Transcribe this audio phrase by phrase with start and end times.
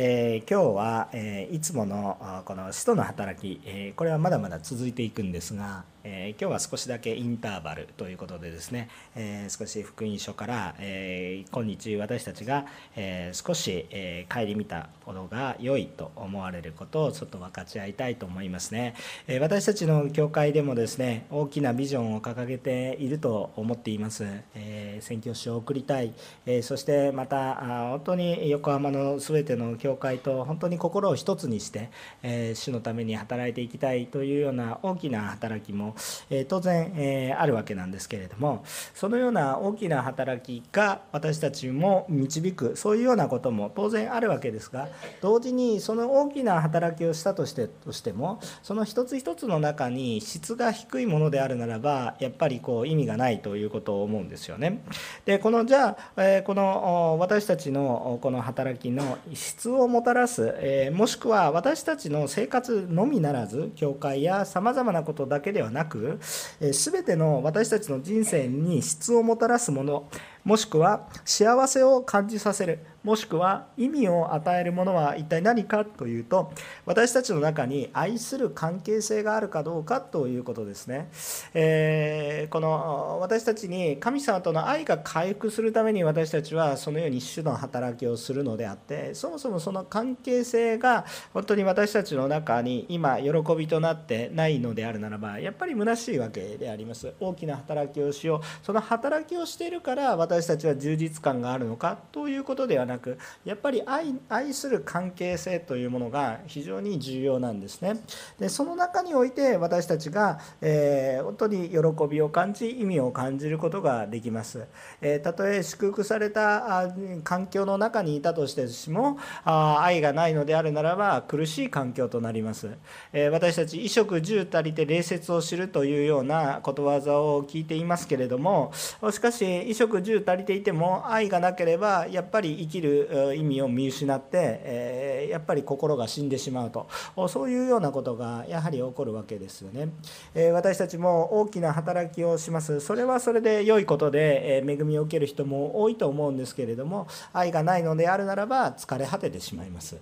[0.00, 12.66] えー、今日は、えー、いつものこの使徒の働き、えー、これはまだまだ続いていくんですが、え今日は少しだけインターバルということでですね、え少し福音書から、え今日私たちが、
[12.96, 18.94] え少し、え顧みたものが良いと思われることをちょっと分かち合いたいと思いますね、
[19.26, 24.24] え私たちの教会でもですね大きなビジョンを掲げていると思っています、
[24.54, 26.12] え宣教師を送りたい、
[26.46, 31.90] えそしてまたあ本当に横浜の全ての教会と本当に心を一つにして、
[32.22, 35.87] え主のために働いていきたいというような大きな働きも
[36.30, 44.88] え当然、えあるわけなんですけれどもそのような大きな働きが私たちも導くそういうようなことも当然あるわけですが
[45.20, 54.82] 同時にその大きな働きをしたとしてとしてもその一つ一つの中に質が低いものであるならばやっぱりこう意味がないということを思うんですよね。
[55.24, 66.18] でこのじゃあ、えこの私たちのこの働きの質をもたらす、えもしくは私たちの生活のみならず教会やさまざまなことだけではなく
[66.60, 70.08] 全ての私たちの人生に質をもたらすもの
[70.48, 72.78] もしくは幸せを感じさせる。
[73.04, 75.84] もしくは意味を与えるものは一体何か？
[75.84, 76.52] というと
[76.84, 81.08] 私たちの中に愛する関係性があるかどうかということですね、
[81.54, 97.12] えー、この私たちに神様との愛が回復するために私たちはそのように主の働きをするのであってそもそもその関係性が本当に私たちの中に今喜びとなってないのであるならばやっぱり虚しいわけであります。
[97.20, 98.66] 大きな働きをしよう。
[98.66, 108.00] その働きをしているから私私たちは充実感があるのかということではなくやっぱり愛愛する関係性というものが非常に重要なんですね。
[108.38, 111.78] でその中において私たちが、えー、本当に喜
[112.08, 114.66] びを感じ意味を感じることができます、
[115.00, 116.88] えー、たとえ祝福された
[117.24, 122.70] 環境の中にいたとしてもあ愛がないのであるならば苦しい環境となります、
[123.12, 128.72] えー、私たち衣食住足りて礼節を知るというようなことわざを聞いていますけれども
[129.10, 136.86] しかし衣食住足りていても愛がなければやっぱり生きる意味を見失って、えやっぱり心が死んでしまうと。
[137.28, 139.88] そういうようなことがやはり起こるわけですよね、
[140.34, 142.80] え私たちも大きな働きをします。
[142.80, 149.96] それはそれで良いことで、え恵みを受ける人も多いと思うんですけれども愛がないのであるならば疲れ果ててしまいます、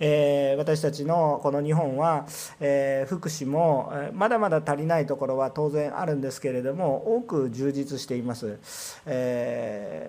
[0.00, 2.26] え私たちのこの日本は、
[2.60, 8.58] え福祉もまだまだ足りないところは当然あるんですけれども多く充実しています、
[9.06, 9.55] え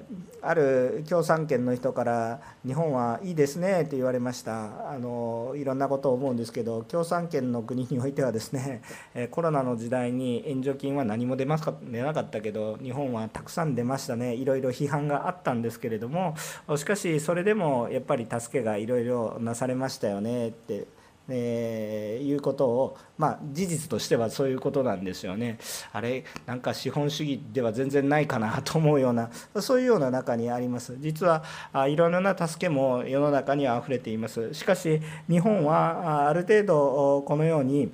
[0.10, 4.92] ー、ある共産圏の人から「日本はいいですね」って言われました。
[4.92, 8.82] あのいろんなことを思うんですけど共産圏の国においてはですね
[9.32, 14.34] コロナの時代に援助金は何も出ますか出なかったけど日本はたくさん出ましたね。
[14.36, 16.36] いろいろ批判があったんですけれども
[16.76, 20.88] しかしそれでもやっぱり助けがいろいろなされましたよねって
[21.30, 25.58] えー、いうことを、まあ、事実としてはそういうことなんですよね。
[25.92, 29.30] あれなんか資本主義では全然ないかなと思うような
[29.60, 30.96] そういうような中にあります。
[31.00, 31.44] 実は
[31.74, 34.54] あいろいろな助けも世の中にはあふれています。
[34.54, 37.92] しかし日本はある程度このように、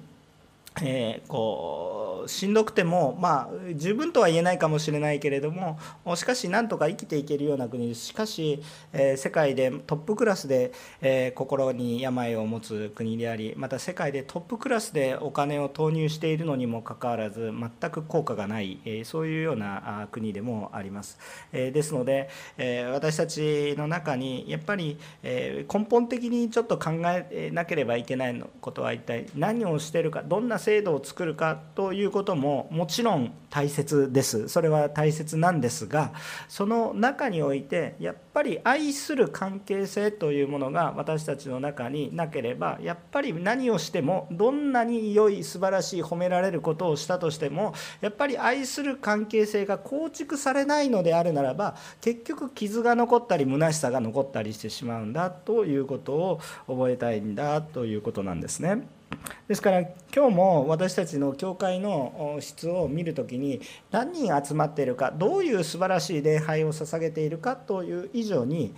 [0.81, 5.77] えー、こうしんどくてもまあ十分とは言えないかもしれないけれども
[6.15, 8.61] しかしなんとか生きていけるような国ですしかし、
[8.91, 21.19] えー、世界でトップクラスで、えー、心に病を持つ国でありまた世界でトップクラスでお金を投入しているのにもかかわらず全く効果がない、えー、そういうような国でもあります、
[21.51, 36.13] えですので、え私たちの中にやっぱり、え根本的にちょっと考えなければいけないことは一体何をしているかどんな制度を作るかということももちろん大切ですそれは大切なんですが
[36.47, 58.87] その中においてやっぱり愛する関係性というものが私たちの中になければやっぱり何をしてもどんなに良い素晴らしい褒められることをしたとしてもやっぱり愛する関係性が構築されないのであるならば結局傷が残ったり虚しさが残ったりしてしまうんだということを覚えたいんだということなんですね。
[59.47, 59.81] ですから
[60.15, 63.61] 今日も私たちの教会の質を見る時に
[63.91, 68.73] 何人集まっているかどういう素晴らしい礼拝を捧げているかという以上に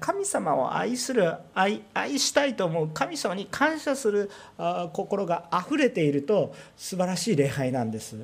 [0.00, 4.30] 神様を愛する愛愛したいと思う神様に感謝する
[4.92, 8.16] 心があふれていると素晴らしい礼拝なんです。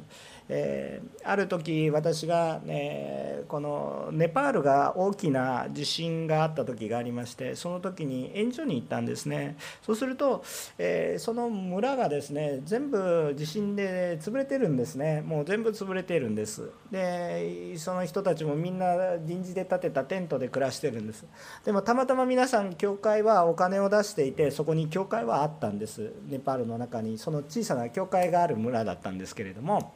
[0.48, 9.56] えー、ある時私が、え、このネパールが大きな地震があった時がありましてその時に援助に行ったんですね。
[9.82, 10.44] そうすると、
[10.78, 15.22] えー、その村がですね全部地震で潰れてるんですね。
[15.22, 16.70] もう全部潰れてるんです。
[16.90, 21.24] でその人たちもみんな臨時で建てたテントで暮らしてるんです。
[21.64, 26.12] でもたまたま皆さん教会はお金を出していてそこに教会はあったんです。
[26.28, 27.18] ネパールの中に。
[27.18, 29.92] その小さな教会がある村だったんですけれども。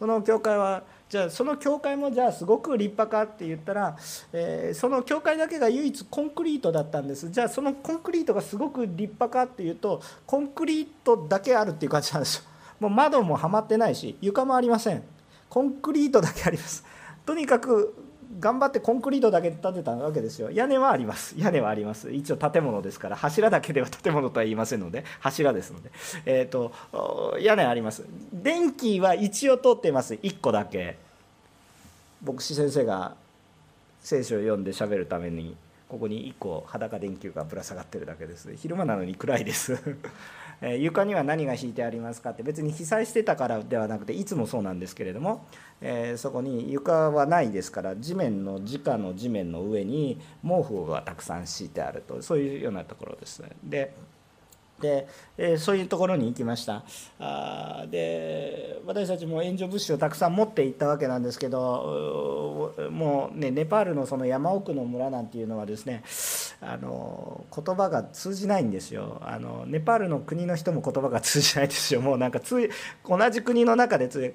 [0.00, 3.96] その教会はじゃあその教会もじゃあすごく立派かって言ったら、
[4.32, 7.30] えー、その教会だけが唯一コンクリートだったんです。
[7.30, 12.44] じゃあそのコンクリートがすごく立派かっていうとコンクリートだけあるっていう感じなんですよ。
[12.80, 15.02] もう窓もはまってないし床もありません。
[15.50, 16.82] コンクリートだけあります。
[17.26, 17.94] とにかく
[18.38, 20.50] 頑張ってコンクリートだけ建てたわけですよ。
[20.52, 21.34] 屋根はあります。
[21.36, 22.12] 屋根はあります。
[22.12, 25.90] 一応建物ですから柱だけでは建物とは言いませんので柱ですので、
[26.26, 26.72] えーと、
[27.40, 28.04] 屋根あります。
[28.32, 30.14] 電気は一応通ってます。
[30.14, 30.96] 1個だけ。
[32.24, 33.16] 牧師先生が
[34.02, 35.56] 聖書を読んでしゃべるために
[35.88, 38.54] ここに1個裸電球がぶら下がってるだけです。
[38.54, 39.76] 昼間なのに暗いです。
[40.62, 45.46] え床には何が敷いてありますかって別に被災してたからではなくていつもそうなんですけれども、
[45.80, 53.42] えー、そこに床はないですから地面の直の地面の上に毛布がたくさん敷いてあるとそういうようなところです。
[53.64, 53.94] で
[54.80, 55.06] で、
[55.36, 56.84] えー、そういうところに行きました。
[57.18, 66.02] あで私たちも援助物資をたくさん持って行ったわけなんですけどもうねネパールのその山奥の村なんていうのはですね
[66.60, 69.20] あの言葉が通じないんですよ。
[69.24, 72.00] あのネパールの国の人も言葉が通じないですよ。
[72.00, 72.70] もうなんかつい
[73.06, 74.34] 同じ国の中でつ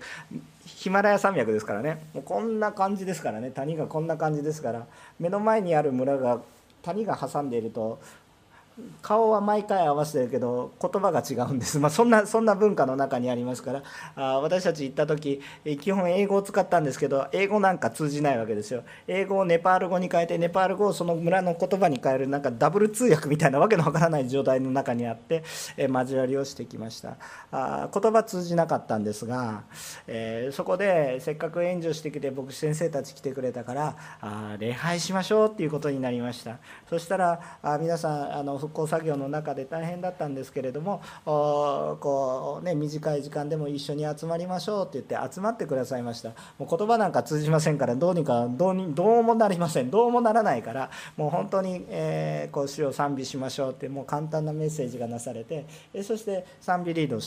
[0.65, 2.07] ヒマラヤ山脈ですからね。
[2.13, 3.51] もうこんな感じですからね。
[3.51, 4.87] 谷がこんな感じですから。
[5.19, 6.41] 目の前にある村が
[6.81, 7.99] 谷が挟んでいると
[9.01, 13.83] 顔は毎回合わせてるけど言葉が違うんです、 まあ、そんなそんな文化の中にありますから。
[14.15, 15.41] あ私たち行った時
[15.81, 18.83] 基本英語を使ったんですけど英語なんか通じないわけですよ。
[19.07, 25.43] 英語をネパール語に変えてネパール語をその村の言葉に変えるなんかダブル通訳みたいなわけのわからない状態の中にあって、
[25.77, 27.17] え交わりをしてきました。
[27.51, 29.63] あ言葉通じなかったんですが、
[30.07, 36.57] えー、そこでせっかく援助してきて僕先生たち来てくれたからあ礼拝しましょうっていうことになりました。
[36.89, 46.29] そしたらあ皆さんあの復興作業の中で大変だったんですけれどもこう、ね、短い時間でも一緒に集まりましょうって言って集まってくださいました。
[46.57, 49.91] もう言葉なんか通じませんからどうにかどうにどうもなりません。
[49.91, 55.65] どうもならないからもう本当に、えー、こう主を賛美しましょうってもう簡単なメッセージがなされて
[56.03, 57.19] そして賛美リード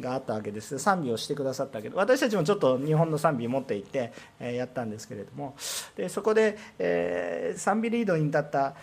[0.00, 0.78] があったわけです。
[0.78, 5.54] 賛美をしてくださったわけど私たちもちょっと日本の賛美持って行って、えー、やったんですけれども
[5.96, 8.74] でそこで、えー、賛美リードに立った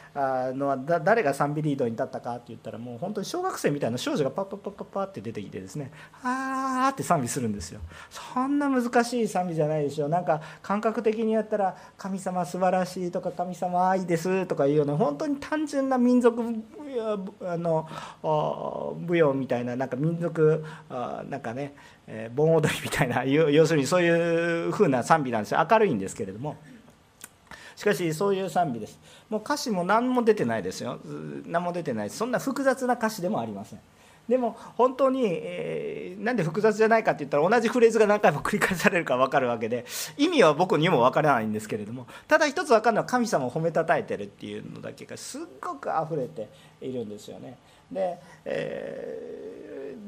[0.54, 5.92] のは誰が賛美リードに立ったかって言ったらもう本当に小学生みたいな少女がパッパッパッパッパって出てきてですね
[6.24, 16.42] 「あー」って賛美するんですよそんな難しい賛美じゃないでしょなんか感覚的にやったら「神様素晴らしい」とか「神様愛です」とかいうような本当に単純な民族
[17.42, 17.88] あの
[19.08, 21.74] 舞踊みたいななんか民族なんかね
[22.36, 26.56] 盆踊りみたいな要するにそういう風な賛美なんですよ明るいんですけれども。
[27.78, 31.00] しかしそういう賛美ですもう歌詞も何も出てないですよ
[31.46, 33.80] 何も出てないそんな複雑な歌詞でもありません
[34.28, 39.86] でも本当に、えー、なんで複雑じゃないかって言ったら同じフレーズが何回も繰り返されるか分かるわけで
[40.18, 46.50] 意味は僕にも分からないんですけれどもただ一つ分かるのは神様を褒めたたえてるっていうのだけがすっごく溢れて
[46.82, 47.58] いるんですよね。
[47.92, 50.08] で,、えー、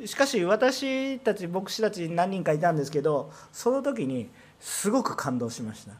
[0.00, 5.92] でしかし私たち牧師たち何人かいたんですけどその時にすごく感動しました。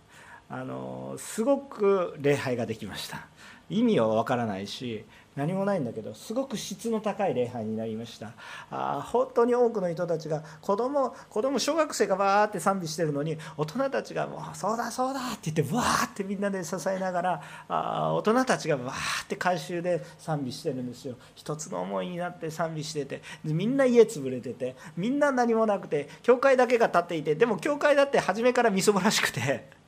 [0.52, 3.26] あのすごく礼拝ができました。
[3.70, 5.02] 意味はわからないし
[5.34, 8.32] 何もないんだけどすごく質の高い礼拝になりました。
[8.70, 21.16] あ本当に多くの人たちが子供子供小学生がわーって賛美してるのに大人たちが「もうそうだそうだ」って言ってわーってみんなで支えながらあ大人たちがわーって回収で賛美してるんですよ。
[21.34, 29.80] 一つの思いになって賛美しててみんな家潰れててみんな何もなくて教会だけが立っていてでも教会だって初めからみそぼらしくて。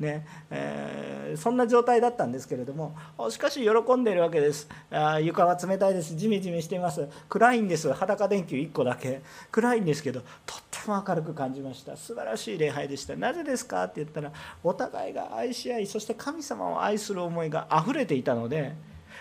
[0.00, 2.96] ねえー、そんな状態だったんですけれども
[3.28, 4.68] しかし喜んでいるわけです。
[4.90, 6.16] あ床は冷たいです。
[6.16, 7.06] じめじめしています。
[7.28, 7.92] 暗いんです。
[7.92, 9.20] 裸電球1個だけ。
[9.52, 11.96] 暗いんですけどとっても明るく感じました。
[11.96, 13.14] 素晴らしい礼拝でした。
[13.14, 14.32] なぜですかって言ったら
[14.64, 18.72] お互いが愛し合いそして神様を愛する思いが溢れていたので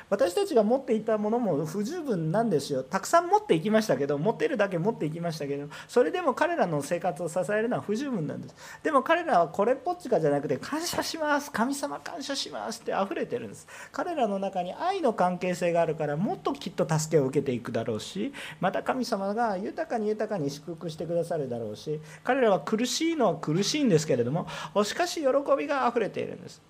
[0.10, 2.84] 私たちが持っていたものも不十分なんですよ。
[2.84, 8.56] たくさん持っていきましたけど持てるだけ持っていきましたけどそれでも彼らの生活を支えるのは不十分なんです。
[8.84, 11.52] でも彼らはこれっぽっちかじゃなくて感謝します。
[11.52, 13.68] 神様感謝しますって溢れてるんです。
[13.92, 24.48] 彼らの中に愛の関係性があるからもっときっと助けを受けていくだろうしまた神様が豊かに豊かに祝福してくださるだろうし彼らは苦しいのは苦しいんですけれども
[24.84, 26.62] しかし喜びが溢れているんです。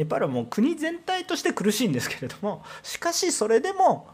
[0.00, 4.08] ネパールはもう国全体として苦しいんですけれどもしかしそれでも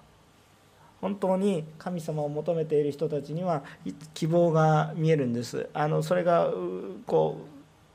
[1.01, 3.63] 本当に神様を求めている人たちには
[4.15, 5.69] 希望が見えるんです。
[5.73, 6.51] あのそれが
[7.07, 7.39] こ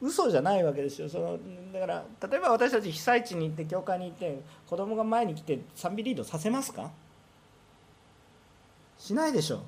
[0.02, 1.10] う嘘じゃないわけですよ。
[1.10, 1.38] その
[1.74, 6.92] だから例えば私たち被災地に行って教会に行って子供が前に来て賛美リードさせますか？
[8.98, 9.64] しないでしょ。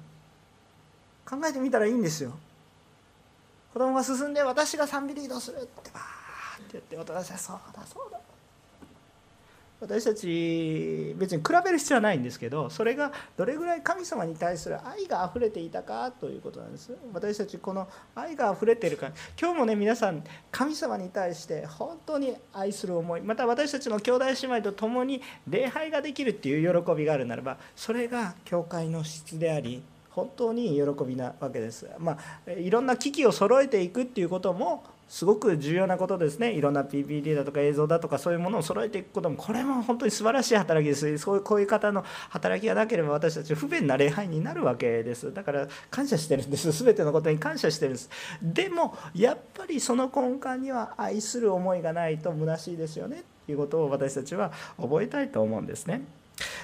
[1.25, 2.31] 考えてみたらいいんですよ。
[3.73, 5.91] 子供が進んで私が賛美リードするって。
[5.91, 5.99] ば
[6.57, 8.19] って言って私はそうだそうだ
[9.83, 31.89] 私たち別に比べる必要はないんですけどそれがどれぐらい神様に対する愛があふれていたかということなんです私たちこの愛があふれているから今日もね皆さん神様に対して本当に愛する思いまた私たちの兄弟姉妹と共に礼拝ができるっていう喜びがあるならばそれが教会の質であり本当に喜びなわけです。
[31.97, 34.83] まあ、いろんな機器を揃えていくっていうことも
[35.13, 36.53] すごく重要なことですね。
[36.53, 41.19] いろんな PPT だとか映像だとかそういうものを揃えていくこともこれも本当に素晴らしい働きです。
[41.19, 45.31] そういうこういう方の働きがなければ私たち不便な礼拝になるわけです。
[45.31, 46.71] だから感謝してるんです。
[46.83, 48.09] 全てのことに感謝してるんです。
[48.41, 53.21] でもやっぱりその根幹には愛する思いがないと虚しいですよね。
[53.45, 54.51] ということを私たちは
[54.81, 56.01] 覚えたいと思うんですね。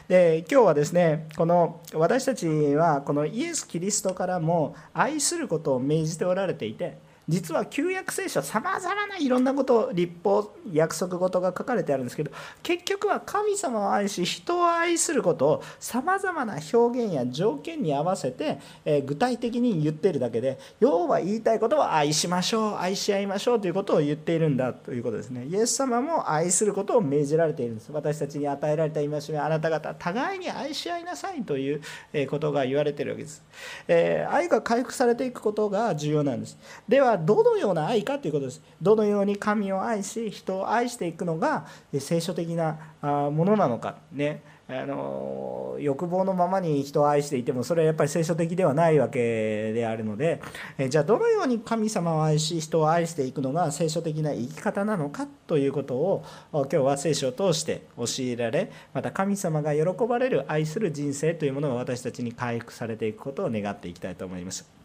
[0.07, 6.97] で今日はですねこの私たちはこのイエス・キリストからも愛することを命じておられていて
[7.29, 12.31] 実は旧約聖書さまざまないろんなこと立法約束事が書かれてあるんですけど
[12.63, 25.45] 結局は神様を愛し人を愛することをさまざまな表現や条件に合わせて、え具体的に言ってるだけで要は言いたいことは愛しましょう愛し合いましょうということを言っているんだということですね。
[25.45, 27.91] イエス様も愛することを命じられているんです。
[27.91, 31.81] 私たちに与えられた戒めあなた方互いに愛し合いなさいという
[32.27, 33.43] ことが言われているわけです、
[33.87, 36.57] え、愛が回復されていくことが重要なんです。
[36.87, 38.61] ではどのような愛かということです。
[38.81, 41.65] どのように神を愛し人を愛していくのが
[41.97, 43.97] 聖書的なものなのか。
[44.11, 44.41] ね。
[44.71, 50.41] あの欲望のままに人を愛していてもそれはやっぱり聖書的ではないわけであるので
[50.77, 64.78] えじゃあどのように神様を愛し人を愛していくのが聖書的な生き方なのかということを今日は聖書を通して教えられまた神様が喜ばれる愛する人生というものが私たちに回復されていくことを願っていきたいと思います。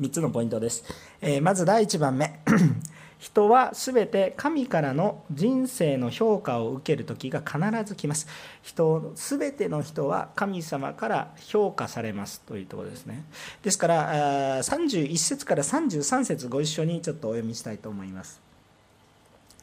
[0.00, 0.84] 3つのポイントです。
[1.20, 2.40] えー、まず第1番目
[3.18, 8.26] 人は全て神からの人生の評価を受ける時が必ず来ます。
[8.62, 13.24] 人全ての人は神様から評価されますというところですね。
[13.62, 18.40] ですから31節から33節ご一緒にちょっとお読みしたいと思います。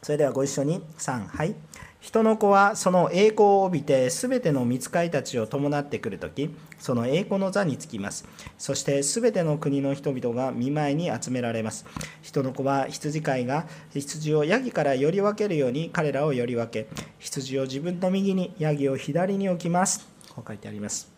[0.02, 1.54] それではご一緒に3はい
[2.00, 8.26] 人の子はその栄光を帯びて全ての御使いたちを伴ってくるときその栄光の座につきます。
[8.56, 11.84] そして全ての国の人々が見舞いに集められます。
[12.22, 16.88] 人の子は羊飼いが羊をヤギからより分けるように彼らをより分け
[17.18, 20.08] 羊を自分の右にヤギを左に置きます。
[20.34, 21.12] こう書いてあります。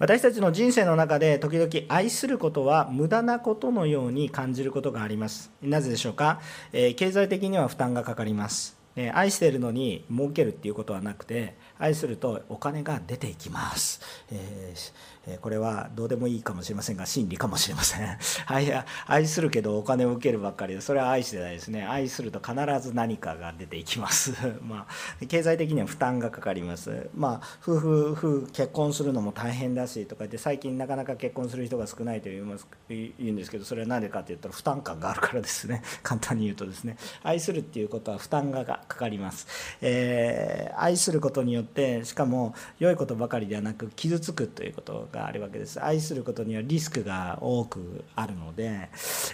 [0.00, 5.50] 私たちの人生の中で時々愛することは無駄なことのように感じることがあります。
[5.60, 6.40] なぜでしょうか、
[6.72, 8.77] えー、経済的には負担がかかります。
[9.14, 14.00] 愛しているのに儲けるっていうことはなくて愛するとお金が出ていきます、
[14.32, 18.18] えーこれはどうでもいいかもしれませんが真理かもしれません。
[18.46, 18.72] 愛
[19.06, 21.84] 愛するけどお金を受けるばっかりでそれは愛してないですね。
[21.84, 24.32] 愛すると必ず何かが出ていきます。
[24.62, 27.10] まあ経済的には負担がかかります。
[27.14, 35.82] まあ夫婦夫婦結婚するのも大変だしとか言って最近なかなか結婚する人が少ないと言います言うんですけどそれは何でかって言ったら負担感があるからですね。
[36.02, 36.96] 簡単に言うとですね。
[37.22, 39.46] 愛するっていうことは負担がかかります、
[39.80, 45.82] えー、愛することによってしかも良いことばかりではなく傷つくということががあるわけです。
[45.82, 48.88] 愛することにはリスクが多くあるので、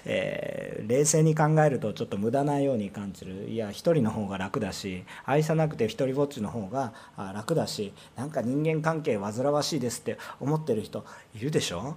[0.04, 3.48] えー、冷静に考えるとちょっと無駄なように感じる。
[3.50, 11.96] いや一人の方が楽だし愛さなくて一人ぼっちの方が楽だしなんか人間関係煩わしいですって思ってる人いるでしょ？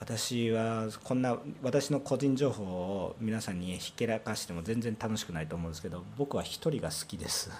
[0.00, 7.50] 私はこんな私の個人情報を皆さんにひけらかしても全然楽しくないと思うんですけど僕は一人が好きです。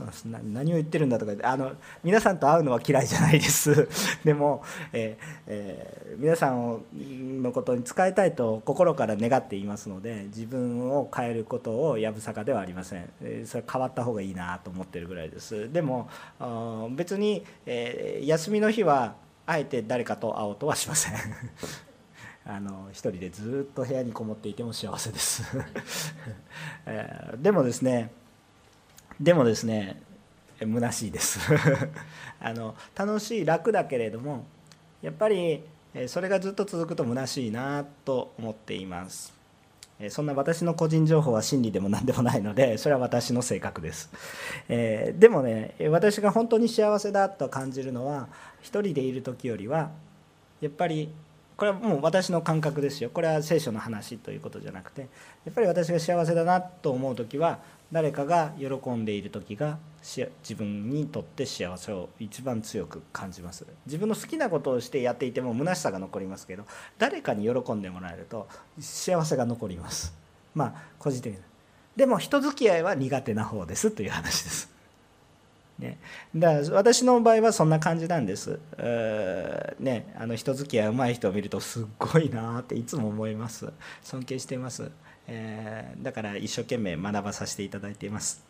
[0.00, 3.88] そうです何を言ってるんだとかあの皆さんと会うのは嫌いじゃないです。
[4.24, 15.70] でも、えーえー、皆さんのことに使いたいと心から願っていますので自分を変えることをやぶさかではありません、えー、それ変わった方がいいなと思ってるぐらいです。
[15.70, 16.08] でも
[16.92, 19.16] 別に、えー、休みの日は
[19.46, 21.14] あえて誰かと会おうとはしません。
[22.46, 25.42] あの一人でずっと部屋にこもっていても幸せです。
[26.86, 28.12] えー、でもですね
[29.20, 30.00] でもですね
[30.60, 31.40] 虚しいです。
[32.40, 34.46] あの楽しい楽だけれども
[35.02, 35.62] やっぱり
[36.06, 39.40] それがずっと続くと虚しいなと思っています。
[40.08, 44.08] そんな私の個人情報は真理でも何でもないので それは私の性格です、
[44.70, 48.28] えー、でもね私が本当に幸せだと感じるのは
[48.62, 49.90] 一人でいる時よりは
[50.62, 51.12] やっぱり
[51.58, 53.10] これはもう私の感覚ですよ。
[53.10, 55.02] これは聖書の話ということじゃなくて
[55.44, 57.58] やっぱり私が幸せだなと思う時は
[57.92, 66.64] 誰かが喜んでいる時が自分にとって幸せを一番強く感じます自分の好きなことをしてやっていても虚しさが残りますけど
[66.98, 70.14] 誰かに喜んでもらえると幸せが残ります
[70.54, 71.40] まあ個人的な
[71.96, 74.70] でも人付き合いは苦手な方ですという話です
[75.80, 75.98] ね、
[76.36, 78.60] だから私の場合はそんな感じなんです。
[79.78, 83.72] ね、あの人付き合いうまい人を見るとすっごいなっていつも思います。
[84.02, 84.90] 尊敬しています。
[85.32, 88.44] えー、だから一生懸命学ばさせていただいています。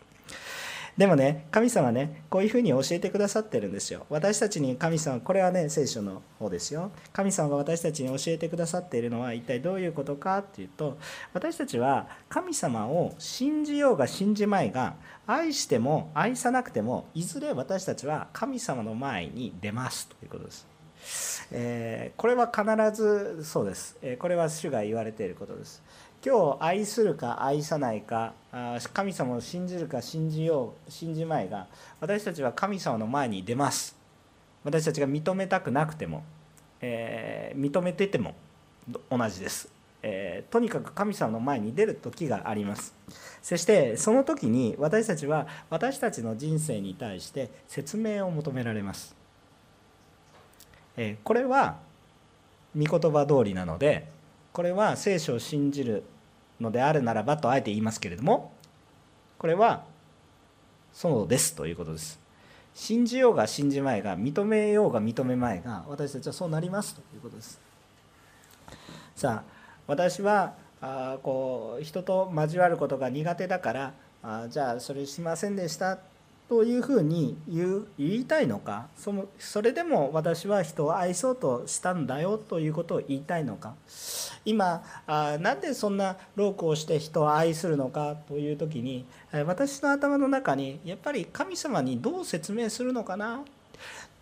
[0.96, 4.06] でもね神様ねこういうふうに教えてくださってるんですよ。
[4.10, 6.90] 私たちに神様これはね聖書の方ですよ。
[7.12, 10.98] 神様が私たちに教えてくださっているのは一体どういうことかっていうと
[11.32, 14.94] 私たちは神様を信じようが信じまいが
[15.26, 20.08] 愛しても愛さなくてもいずれ私たちは神様の前に出ます。
[20.08, 20.66] ということです。
[21.52, 25.82] えー、これは必ずそうです、えー、これは主が言われていることです。
[26.22, 28.34] 今日愛するか愛さないか
[28.92, 31.66] 神様を信じるか信じよう信じまいが
[31.98, 33.96] 私たちは神様の前に出ます。
[34.62, 36.22] 私たちが認めたくなくても、
[36.82, 38.34] えー、認めてても
[39.10, 39.72] 同じです、
[40.02, 42.94] えー、とにかく神様の前に出る時があります。
[43.42, 49.16] そしてその時に私たちは私たちの人生に対して説明を求められます、
[50.98, 51.78] えー、これは
[52.76, 54.19] 御言葉通りなので
[54.52, 56.04] これは聖書を信じる
[56.60, 58.52] のであるならばとあえて言いますけれども
[59.38, 59.84] これは
[60.92, 62.18] そうですということです。
[62.74, 67.60] 信じようが信じまいが認めようが認めまいが私たちはそうなりますということです。
[69.14, 73.92] さあ私はあこう人と交わることが苦手だから
[74.22, 75.98] あじゃあそれしませんでした
[76.48, 83.74] というふうに言う言いたいのかそのそれでも私は人を愛そうとしたんだよということを言いたいのか
[84.44, 89.04] 今あなんでそんなロークをして人を愛するのかという時に
[89.46, 93.42] 私の頭の中にやっぱり神様にどう説明するのかな？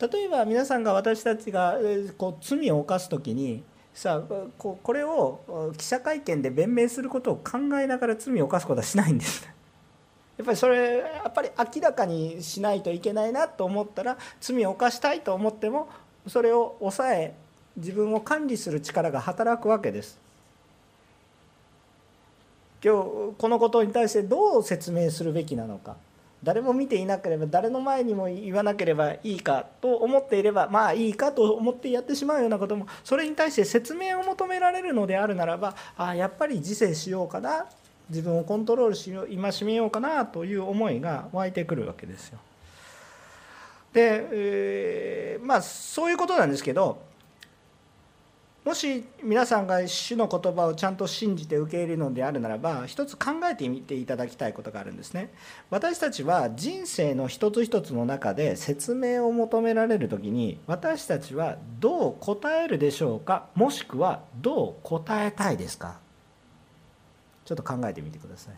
[0.00, 1.76] 例えば皆さんが私たちが
[2.16, 9.44] こう罪を犯す時にさあこれを記者会見で弁明することを考えながら罪を犯すことはしないんです。
[10.38, 15.88] やっぱりそれやっぱり明らかにしないといけないなと思ったら罪を犯したいと思っても
[16.28, 17.35] それを抑え
[17.79, 20.19] 自分を管理する力が働くわけです。
[22.85, 25.97] 今日このことに対してどう説明するべきなのか
[26.45, 37.67] 誰も見ていなければ誰の前にも言わなければいいかと思っていればまあいいかと思ってやってしまうようなこともそれに対して説明を求められるのであるならばああやっぱり自制しようかな
[38.09, 42.38] 自分をコントロールしよう戒めようかなという思いが湧いてくるわけですよ。
[43.93, 47.08] で、えー、まあそういうことなんですけど
[48.68, 55.33] もし皆さんが主の言葉をちゃんと信じて受け入れるのであるならば一つ考えてみていただきたいことがあるんですね。
[55.70, 63.46] 私たちは人生の一つ一つの中で説明を求められる時に私たちはどう答えるでしょうか？
[63.54, 65.98] もしくはどう答えたいですか？
[67.46, 68.54] ちょっと考えてみてください。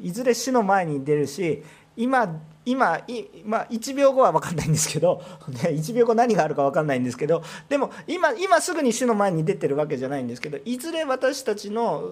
[0.00, 1.62] いずれ死の前に出るし
[1.98, 3.00] 今今
[3.46, 12.04] まあ、1秒後は分かんないんですけど、 ね、1秒後何があるか分かんないんですけどでも今今すぐに死の前に出てるわけじゃないんですけどいずれ私たちの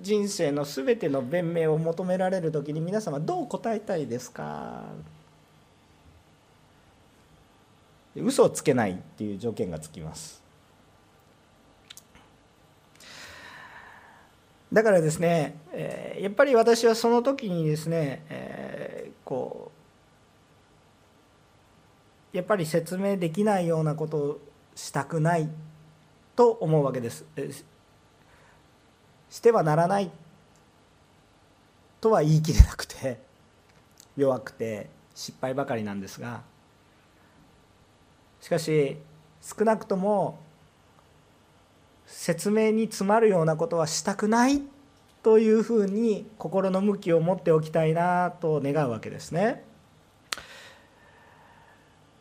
[0.00, 4.84] 人生の全ての弁明を求められる時に皆様どう答えたいですか？
[8.16, 10.42] 嘘をつけないっていう条件がつきます。
[14.72, 18.47] だからですね、えやっぱり私はその時にですね、え
[19.28, 19.70] こ
[22.32, 24.40] うやっぱり説明できないようなことを
[24.74, 25.50] したくない
[26.34, 27.26] と思うわけです。
[29.28, 30.10] してはならない
[32.00, 33.20] とは言い切れなくて
[34.16, 36.40] 弱くて失敗ばかりなんですが
[38.40, 38.96] しかし
[39.42, 40.38] 少なくとも
[42.06, 44.62] 説明に詰まるようなことはしたくない
[45.22, 49.64] というふうに心の向きを持っておきたいなと願うわけですね。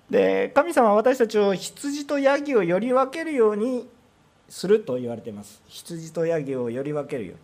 [0.10, 3.90] で神様は私たちを羊とヤギをより分けるように
[4.48, 7.42] すると言われています羊とヤギをより分けるように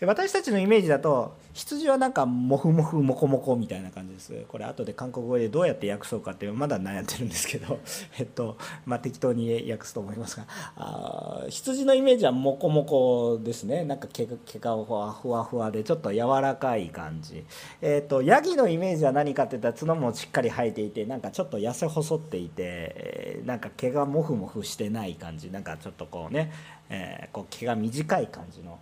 [0.00, 4.44] 私たちのイメージだと羊はなんかモフモフモコモコみたいな感じです。
[4.48, 7.78] これ後で韓国語でどうやって訳そうかってまだ悩んでるんですけど
[8.18, 10.46] えっとまあ適当に訳すと思いますが。
[10.76, 13.84] あ羊のイメージはモコモコですね。
[13.84, 17.44] なんか毛毛がふわふわふわでちょっと柔らかい感じ。
[17.82, 25.50] えっとヤギのイメージは何かっていったら角もしっかり生えていてなんかちょっと痩せ細っていてなんか毛がモフモフしてない感じ。
[25.50, 26.50] なんかちょっとこうね、
[26.88, 28.78] えー、こう毛が短い感じの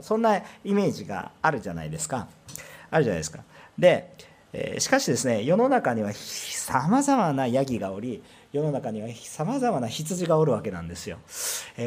[0.00, 2.28] そんなイメージがあるじゃないですか
[2.90, 3.40] あるじゃないですか
[3.78, 4.12] で
[4.78, 8.22] しかしですね世の中にはさまざまなヤギがおり
[8.52, 11.18] 世の中にはさまざまな羊がおるわけなんですよ。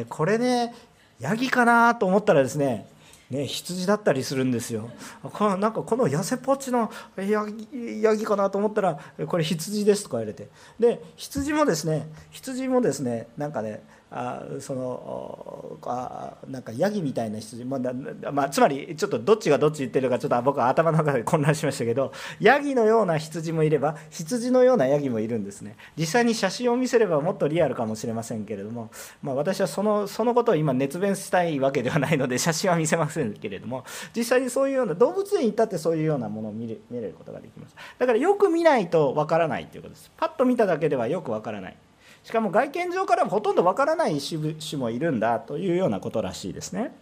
[0.08, 0.74] これね
[1.20, 2.88] ヤギかなと思ったらですね
[3.30, 4.88] ね、羊だったりするんですよ。
[5.20, 25.76] このなんかこの痩せっぽちのヤギヤギかなと思ったらこれ羊ですとか言われてで羊もですね羊もですねなんかねあそのあなんかヤギみたいな羊、まあまあ、つまりちょっとどっちがどっち言ってるかちょっと僕は頭の中で混乱しましたけどヤギのような羊もいれば羊のようなヤギもいるんですね。
[25.96, 28.90] 実際に写真を見せればもっとリアルかもしれませんけれども、
[29.22, 37.74] まあ、私はそのそのことを今熱弁したいわけではないので 写真は見せませんけれども実際にそういうような動物園に行ったってそういうようなものを見れ見れることができます。
[37.98, 40.12] だからよく見ないとわからないということです。
[40.16, 41.76] パッと見ただけではよくわからない。
[42.26, 46.92] しかも外見上からほとんどわからない種もいるんだというようなことらしいですね。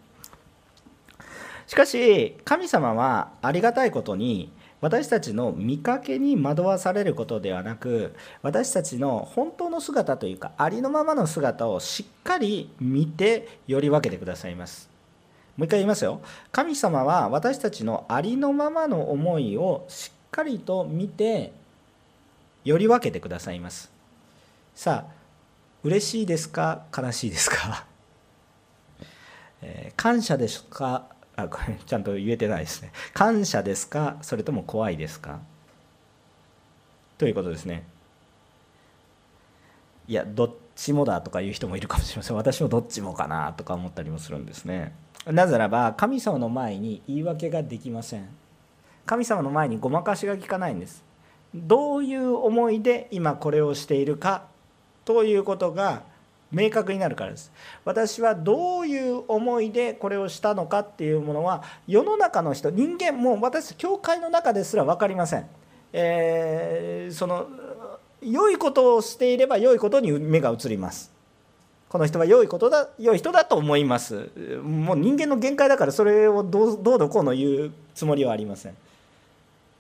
[1.67, 14.91] しかし神様はありがたいことに私たちの見かけに惑わされることではなく私たちの本当の姿というかありのままの姿をしっかり見てより分けてくださいます。
[15.57, 16.21] もう一回言いますよ。
[16.53, 21.55] 神様は私たちのありのままの思いをしっかりと見て
[22.63, 23.94] より分けてくださいます。
[24.75, 25.13] さあ
[25.83, 26.85] 嬉しいですか？
[26.97, 27.85] 悲しいですか、
[29.63, 31.07] えー、感謝ですか？
[31.37, 32.91] あこれちゃんと言えてないですね。
[33.13, 34.17] 感謝ですか？
[34.23, 35.41] それとも怖いですか？
[37.19, 37.85] ということですね。
[40.09, 42.37] いやどっちもだとかいう人もいるかもしれません。
[42.37, 44.95] 私もどっちもかなとか思ったりもするんですね。
[45.27, 48.29] なぜならば神様の前に言い訳ができません。
[49.07, 51.05] 神様の前にごまかしが効かないんです。
[51.55, 54.53] どういう思いで今これをしているか
[55.05, 56.03] ということが
[56.53, 57.53] 明確になるからです。
[57.85, 65.47] 私はどういう思いでこれをしたのかっていうものは世の中の人人間もう私教会の中ですら分かりません、
[65.93, 67.49] えー、その
[68.23, 71.12] 良いことをしていれば良いことに目が移ります。
[71.88, 74.31] この人は良いことだ良い人だと思います。
[74.64, 78.77] もう人間の限界だからそれをどうどうどこうの言うつもりはありません。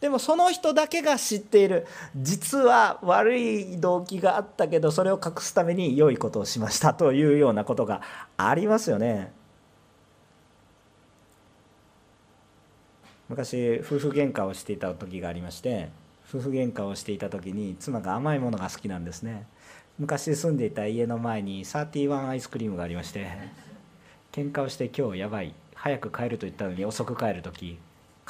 [0.00, 1.86] でもその人だけが知っている。
[2.16, 8.02] 実は悪い動機があったけどそれを隠すために良いことをしましたというようなことが
[8.36, 9.32] ありますよね。
[13.28, 15.88] 昔夫婦喧嘩をしていた時がありまして
[16.28, 19.46] 夫婦喧嘩をしていた時に妻が甘いものが好きなんですね。
[19.98, 23.28] 昔住んでいた家の前に31アイスクリームがありまして
[24.32, 27.78] 喧嘩をして今日やばい早く帰ると言ったのに遅く帰る時。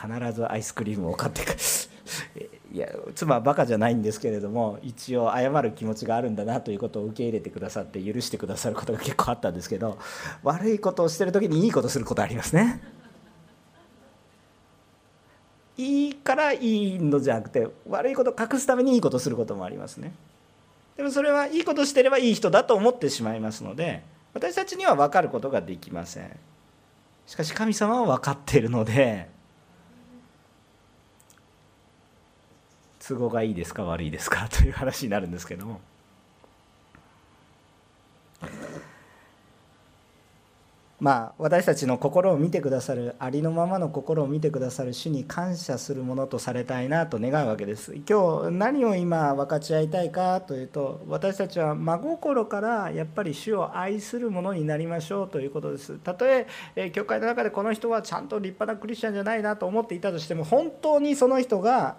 [0.01, 1.55] 必ずアイスクリームを買ってく
[2.73, 9.99] いや妻はバカじゃないんですけれども一応謝る気持ちがあるんだなということを受け入れてくださって許してくださることが結構あったんですけど
[10.43, 12.81] 悪いことをしてる時にいいことすることありますね。
[15.77, 20.13] いいからいいのじゃなくて悪いことを隠すためにいいことすることもありますね。
[20.97, 26.31] でもそれはいいことしてればいい人だと思ってしまいますので私たちには分かることができません。
[27.27, 29.29] しかし神様は分かっているので
[33.07, 35.81] 都合がいいですか悪いですか という話になるんですけども。
[41.01, 47.95] まあ私たちの心を見てくださるありのままの心を見てくださる主に感謝するものとされたいなと願うわけです。
[48.09, 55.99] 今日何を今分かち合いたいかというと私たちは真心からやっぱり主を愛するものになりましょうということです。
[55.99, 61.97] たとええ教会の中でこの人はちゃんと立派なクリスチャンじゃないなと思っていたとしても本当にその人が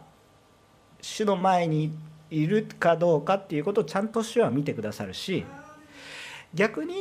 [1.06, 1.92] 主の前に
[2.32, 5.46] いるかどうかっていうことをちゃんと主は見てくださるし
[6.54, 6.96] 逆に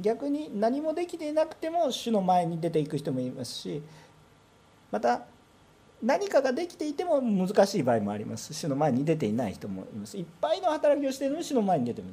[0.00, 3.82] 逆に何もできていなくても主の前に出ていく人もいますし
[4.90, 5.22] また
[6.02, 8.54] 何かができていても難しい場合もあります。
[8.54, 10.16] 主の前に出ていない人もいます。
[10.16, 12.08] いっぱいの働きをしているのに主の前に出ても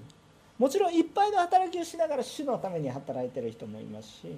[0.58, 4.38] もちろんいっぱいの働きをしながら主のために働いてる人もいますし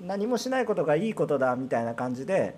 [0.00, 2.56] 何もしないことがいいことだみたいな感じで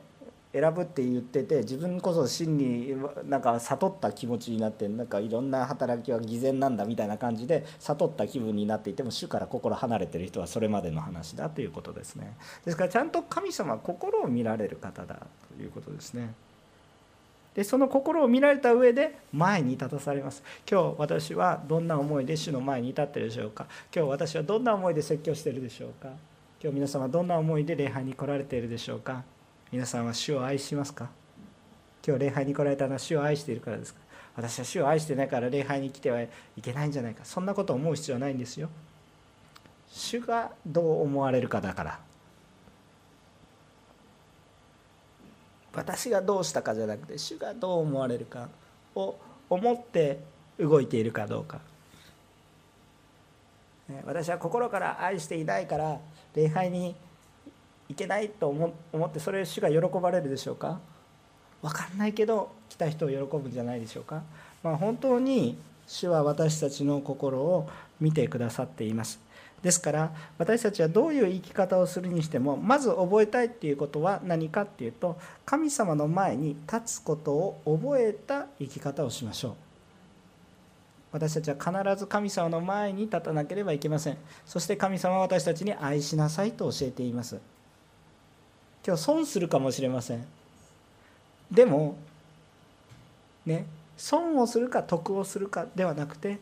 [0.52, 2.94] 選ぶって言ってて自分こそ真に
[3.28, 12.36] なんか悟った気持ちになってなんかいろんな働きは偽善なんだみたいな感じで悟った気分になっていても主から心離れてる人はそれまでの話だということですね。
[12.64, 16.34] ですからちゃんと神様は心を見られる方だということですね。
[17.54, 20.42] でその心を見られた上で前に立たされます。
[20.68, 23.66] 今日私はどんな思いで主の前に立ってるでしょうか。
[23.94, 26.08] 今日私はどんな思いで説教してるでしょうか。
[26.62, 29.22] 今日皆様どんな思いで礼拝に来られているでしょうか。
[29.72, 31.10] 皆さんは主を愛しますか？
[32.04, 34.00] 今日礼拝に来られたのは主を愛しているからですか？
[34.34, 36.28] 私は主を愛してないから礼拝に来てはい
[36.60, 37.24] けないんじゃないか？
[37.24, 38.68] そんなことを思う必要はないんですよ。
[39.88, 42.00] 主がどう思われるかだから。
[45.72, 48.48] 私がどうしたかじゃなくて主がどう思われるか
[48.96, 49.14] を
[49.48, 50.18] 思って
[50.58, 51.60] 動いているかどうか。
[54.04, 55.98] 私は心から愛していないから
[56.34, 56.96] 礼拝に
[57.90, 58.72] いけないと思
[59.06, 60.78] ってそれ主が喜ばれるでしょうか？
[61.60, 64.22] 分かんないけど来た人を喜ぶんじゃないでしょうか、
[64.62, 67.68] まあ、本当に主は私たちの心を
[68.00, 69.20] 見てくださっています。
[69.60, 79.52] ですから私たちはどういう生き方をするにしてもまず覚えたいっていうことは何かっていうと神様の前に立つことを覚えた生き方をしましょう。
[81.12, 84.16] 私たちは必ず神様の前に立たなければいけません。
[84.46, 87.38] そして神様は私たちに愛しなさいと教えています。
[88.86, 90.24] 今日損するかもしれません。
[91.50, 91.96] でも
[93.44, 93.66] ね
[93.96, 96.38] 損をするか得をするかではなくて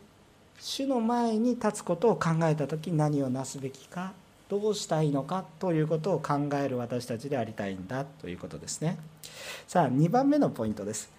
[0.59, 4.13] 主の前に立つことを考えた時何をなすべきか
[4.49, 8.97] どうしたいのかということを考える私たちでありたいんだということですね。
[9.67, 11.11] さあ2番目のポイントです。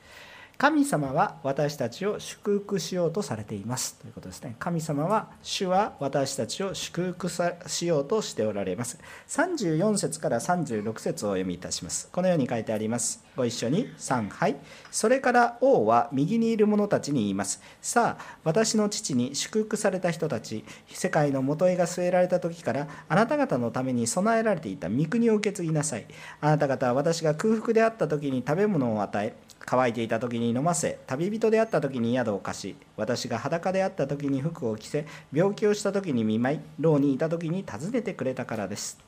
[0.60, 3.94] 神様は私たちを祝福しようとされています。
[3.94, 4.56] ということですね。
[4.58, 7.30] 神様は主は私たちを祝福
[7.66, 8.98] しようとしておられます。
[9.28, 12.10] 34節から36節をお読みいたします。
[12.12, 13.24] このように書いてあります。
[13.34, 13.88] ご一緒に。
[13.96, 14.56] 3はい。
[14.90, 17.62] それから王は右にいる者たちに言います。
[17.80, 26.04] さあ私の父に祝福された人たち世界の元へが据えられた時からあなた方のために備えられていた御国を受け継ぎなさい。
[26.42, 38.98] あなた方は私が空腹であった時に食べ物を与え乾いていた時に飲ませ旅人であった時に宿を貸し私が裸であった時に服を着せ病気をした時に見舞い牢にいた時に訪ねてくれたからです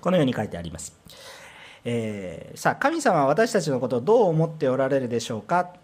[0.00, 0.98] このように書いてあります、
[1.84, 5.74] えー、さあ神様は私たちのことをどう思っておられるでしょうか？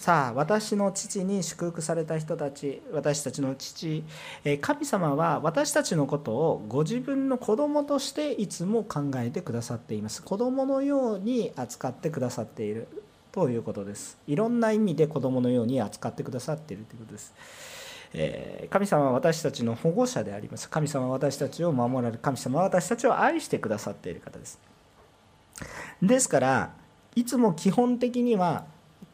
[0.00, 4.02] さあ私の父に祝福された人たち私たちの父
[4.62, 10.22] 神様は私たちのことをご自分の子供としていつも考えてくださっています。
[10.22, 12.88] 子供のように扱ってくださっている。
[13.30, 14.16] ということです。
[14.26, 18.68] いろんな意味で子供のように扱ってくださっているということです。
[18.70, 20.70] 神様は私たちの保護者であります。
[20.70, 22.18] 神様は私たちを守られる。
[22.22, 24.58] 神様は私たちを愛してくださっている方です。
[26.00, 26.70] ですから
[27.14, 28.64] いつも基本的には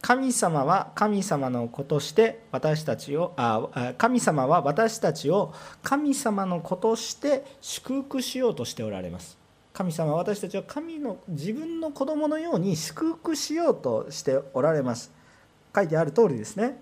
[0.07, 9.37] 神様は神様の子として私たちをあ神様は私たちを神様の子として祝福しようとしておられます。
[9.73, 15.11] 神様は私たちは神の自分の子供のように祝福しようとしておられます。
[15.75, 16.81] 書いてある通りですね。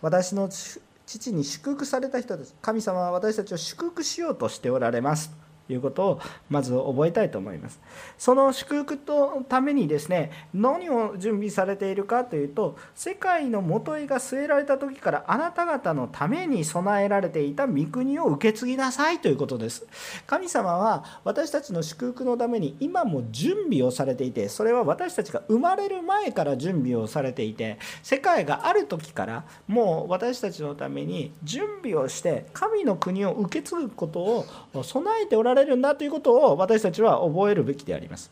[0.00, 5.32] 私の父に祝福された人です神様は私たちを祝福しようとしておられます。
[5.68, 7.80] いうことをまず覚えたいと思います。
[8.18, 19.86] その祝福のためにですね何を準備されているかというと世界の元へが据えられた時からあなた方のために備えられていた御国を受け継ぎなさいということです。
[20.26, 38.30] 神様は私たちの祝福のために今も準備をされていてそれは私たちが生まれる前から準備をされていて世界がある時からもう私たちのために準備をして神の国を受け継ぐことを備えておられれるんだということを私たちは覚えるべきであります。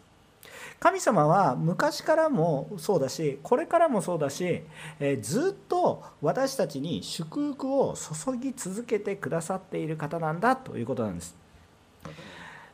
[0.81, 4.63] 神様は昔からもそうだしこれからもそうだし、
[4.99, 11.37] えずっと私たちに祝福を注ぎ続けてくださっている方なんだということなんです。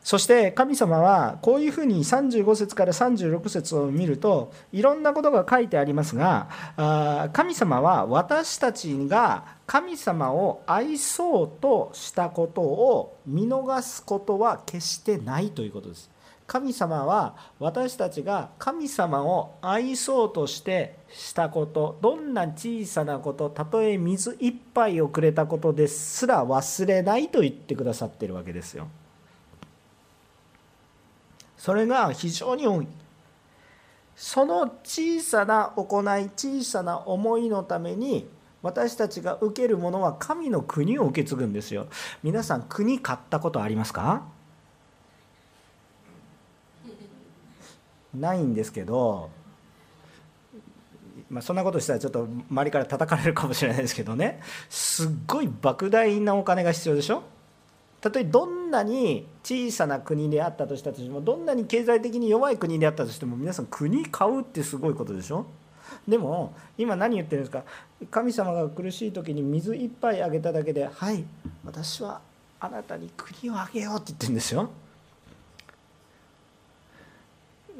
[0.03, 16.09] そして神様はこういうふうに35節から36節を見るといろんなことが書いてありますが神様は私たちが神様を愛そうとしたことを見逃すことは決してないということです。
[16.47, 28.87] 神様は私たちが神様を愛そうとしてしたことどんな小さなことたとえ水一杯をくれたことですら忘れないと言ってくださってるわけですよ。
[31.59, 32.87] それが非常に多い。
[34.15, 38.27] その小さな行い小さな思いのために
[38.61, 41.87] 私たちが受けるものは神の国を受け継ぐんですよ。
[42.23, 44.23] 皆さん国買ったことありますか？
[48.13, 49.29] ないんですけど
[51.29, 54.41] まあ、そんなことしたらちょっと周りから叩かれるかもしれないですけどね。
[54.67, 57.21] すっごい莫大なお金が必要でしょ？
[58.01, 65.45] たとえどんなに小さな国であったとしたとしてもどんなに経済的に弱い国であったとしても皆さん国買うってすごいことでしょ？
[66.07, 67.63] でも今何言ってるんですか？
[68.11, 71.23] 神様が苦しい時に水一杯あげただけで「はい
[71.65, 72.21] 私は
[72.59, 74.69] あなたに国をあげよう」って言ってるんですよ。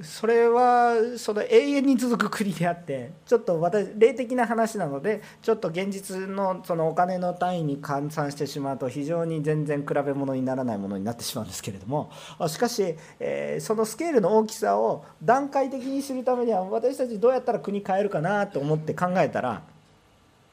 [0.02, 12.10] それはその永遠に続く国であってちょっと私霊的な話なのでちょっと現実のそのお金の単位に換算してしまうと非常に全然比べ物にならないものになってしまうんですけれども
[12.48, 19.64] しかし、えー、そのスケールの大きさを段階的にするためには私たちどうやったら国変えるかなと思って考えたら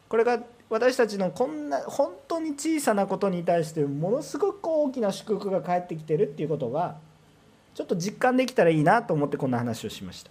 [0.08, 6.96] これが私たちのこんな本当に小さなことに対してものすごく大きな祝福が返ってきてるっていうことが
[7.76, 10.30] ちょっと実感できたらいいなと思ってこんな話をしました。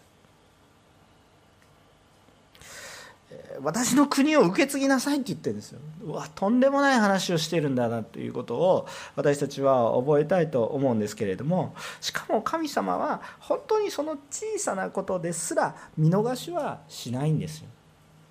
[3.61, 5.79] 私の国を受け継ぎなさいって言ってるんですよ。
[6.05, 17.67] うわとんでもない話をしてるんだなということを私たちは覚えたいと思うんですけれどもしかも神様は本当にその小さなことですら見逃しはしないんですよ。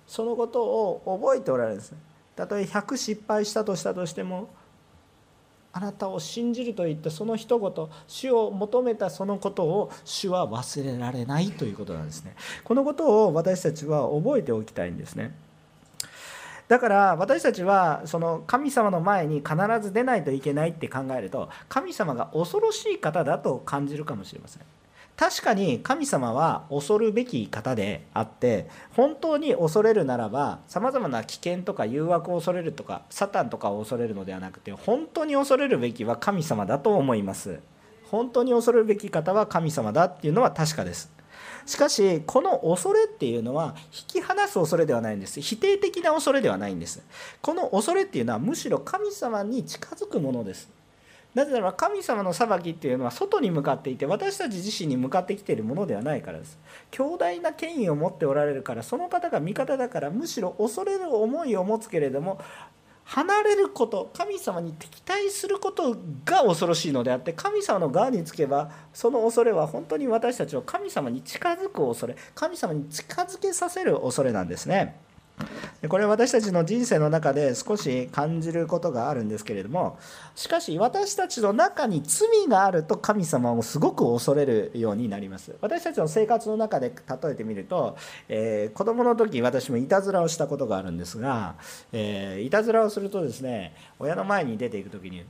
[0.05, 1.93] そのことを覚えておられるんです
[2.35, 4.49] たとえ100失敗したとしたとしても
[5.77, 12.33] あなたを信じると言ったその一言主を求めたそのことを主は忘れられないということなんですね。
[12.63, 15.35] このことを私たちは覚えておきたいんですね。
[16.69, 24.63] だから私たちはその神様の前に必ず出ないといけないって考えると神様が恐ろしい方だと感じるかもしれません。
[25.17, 37.59] 確かに神様は恐るべき方であって本当に恐れるならばさまざまな危険とか誘惑を恐れるとかサタンとかを恐れるのではなくて本当に恐れるべきは神様だと思います。
[38.11, 41.11] 本当に恐れるべき方は神様だっていうのは確かです。
[41.65, 45.41] しかしこの恐れっていうのは引き離す恐れではないんです。
[45.41, 47.03] 否定的な恐れではないんです。
[47.41, 50.69] この恐れっていうのはむしろ神様に近づくものです。
[51.35, 56.57] なぜなら神様の裁きっていうのは外に向かっていて私たち自身に向かってきているものではないからです
[56.91, 62.39] 強大な権威を持っておられるからその方が味方だからむしろ恐れる思いを持つけれども
[63.03, 65.95] 離れること神様に敵対すること
[66.25, 75.04] が恐ろしいのであって神様の側につけばその恐れは本当に私たちを神様に近づく恐れ神様に近づけさせる恐れなんですね。
[75.87, 79.99] これは私たちの人生の中で少し感じることがあるんですけれども
[80.35, 85.55] しかし私たちの中に罪があると神様をすごく恐れるようになります。
[85.61, 87.97] 私たちの生活の中で例えてみると、
[88.29, 91.55] えー、子供の時私もいたずらをしたことがあるんですが、
[91.91, 95.25] えー、いたずらをするとですね親の前に出ていく時に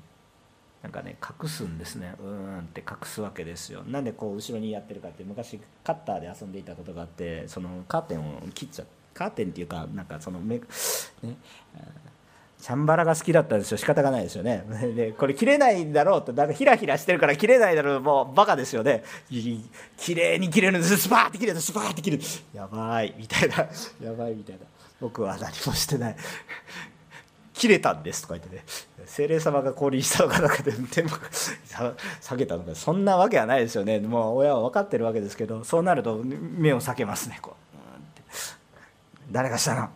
[0.83, 2.13] なんかね隠すんですね。
[2.19, 3.83] うーんって隠すわけですよ。
[3.87, 10.61] なんでこう後ろにやってるかって昔カッターで遊んでいたことがあってそのカーテンを切っちゃってカーテンっていうかなんかそのね
[12.61, 13.77] チャンバラが好きだったんですよ。
[13.77, 14.65] 仕方がないですよね。
[14.95, 19.03] でこれ切れないんだろうとなんかヒラヒラしてるから切れないだろうもうバカですよね。
[19.97, 20.97] 綺麗に切れるんです。
[20.97, 22.23] スパーって切れるスパーって切れる
[22.53, 23.55] やばいみたいな。
[24.01, 24.61] やばいみたいな。
[24.99, 26.15] 僕は何もしてない。
[27.53, 28.63] 切れたんですとか言ってね。
[29.05, 32.73] 精霊様が降臨したのかなんかで天幕下げたのか。
[32.73, 33.99] そんなわけはないですよね。
[33.99, 37.64] もう親は分かってるわけですけどそうなると目を避けますねこう。
[39.31, 39.89] 誰がしたの。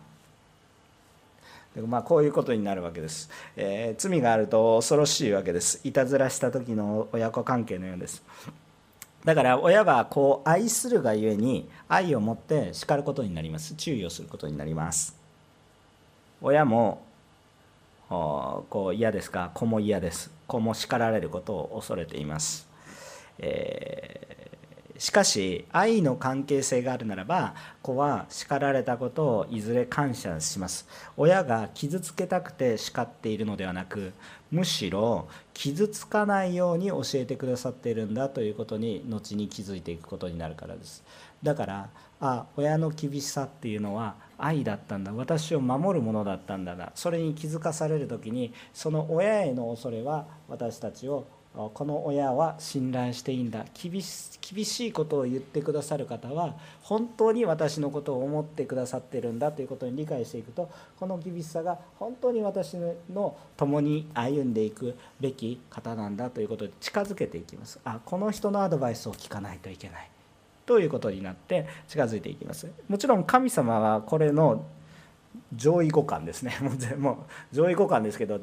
[1.86, 5.80] まあこういうことになるわけです、えー、罪があると恐ろしいわけです。
[5.84, 8.22] いたずらした時の親子関係のようです。
[9.24, 13.74] だから親はこう愛するがゆえに愛を持って叱ることになります。
[13.76, 15.14] 注意をすることになります。
[16.42, 17.02] 親も
[18.08, 19.52] こう嫌ですか？
[19.54, 20.32] 子も嫌です。
[20.48, 22.66] 子も叱られることを恐れています、
[23.38, 24.39] えー
[25.00, 30.86] しかし愛の関係性があるならば子は叱られたことをいずれ感謝します。
[31.16, 34.12] 親が傷つけたくて叱っているのではなく
[34.50, 41.02] むしろ傷つかないように教えてくださっているんだということに後に気づいていくことになるからです。
[41.42, 41.88] だから
[42.20, 45.14] あ親の厳しさっていうのは愛だったんだ。
[45.14, 46.92] 私を守るものだったんだな。
[46.94, 53.64] それに気づかされる時にその親への恐れは私たちをこの親は信頼していいんだ。
[53.74, 67.80] 厳し厳しいことを言ってくださる方は本当に私のことを思ってくださってるんだということに理解していくとこの厳しさが本当に私の共に歩んでいくべき方なんだということで近づけていきます。
[67.84, 70.10] あこの人のアドバイスを聞かないといけない
[70.66, 72.70] ということになって近づいていきます。
[72.88, 74.64] もちろん神様はこれの
[75.54, 78.40] 上位互換ですね もうもう上位互換ですけど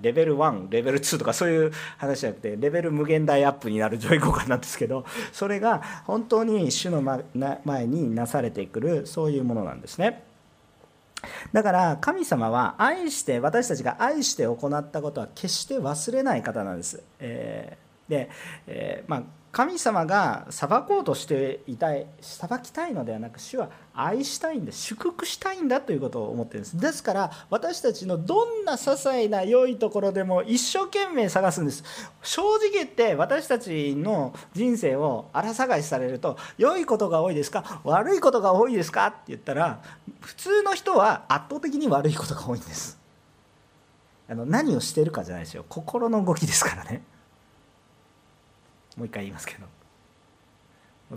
[0.00, 10.24] レベル1レベル2とかそういう話じゃなくてレベル無限大アップになる 上位互換なんですけどそれが本当に主の前になされてくるそういうものなんですね。
[11.54, 17.02] だから神様は愛して私たちが愛して行ったことは決して忘れない方なんです。
[17.18, 18.30] えー、で、
[18.66, 19.22] えー、まあ
[19.54, 26.76] 神様が裁こうとしていたい裁きたいのではなく主は愛したいんだ祝福したいんだということを思ってるんです。
[26.76, 31.84] ですから私たちのどんな些細な良いところでも一生懸命探すんです。
[32.24, 37.80] 正直言って私たちの人生を荒探しされると良いことが多いですか？
[37.84, 39.06] 悪いことが多いですか？
[39.06, 39.80] って言ったら
[40.20, 42.98] 普通の人は圧倒的に悪いことが多いんです。
[44.28, 45.64] あの何をしてるかじゃないですよ。
[45.68, 47.04] 心の動きですからね。
[48.96, 49.66] もう一回言いますけど。